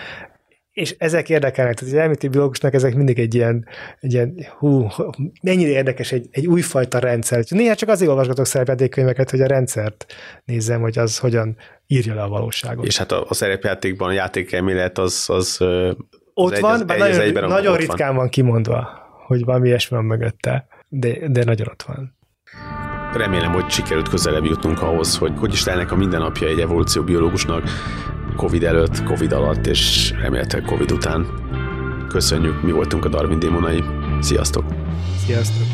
[0.78, 3.66] és ezek érdekelnek, tehát az elméleti biológusnak ezek mindig egy ilyen,
[4.00, 4.86] egy ilyen hú,
[5.42, 7.44] mennyire érdekes egy, egy újfajta rendszer.
[7.48, 10.06] Néha csak azért olvasgatok szerepjátékkönyveket, hogy a rendszert
[10.44, 12.86] nézzem, hogy az hogyan írja le a valóságot.
[12.86, 15.96] És hát a, a szerepjátékban a játékelmélet az, az, az
[16.34, 18.16] ott egy, van, egy, nagyon, egyben nagyon ritkán van.
[18.16, 18.88] van kimondva,
[19.26, 22.17] hogy valami ilyesmi van mögötte, de, de nagyon ott van.
[23.18, 27.62] Remélem, hogy sikerült közelebb jutnunk ahhoz, hogy hogy is lennek a mindennapja egy evolúcióbiológusnak,
[28.36, 31.26] Covid előtt, Covid alatt, és remélhetőleg Covid után.
[32.08, 33.84] Köszönjük, mi voltunk a Darwin démonai.
[34.20, 34.64] Sziasztok!
[35.26, 35.66] Sziasztok!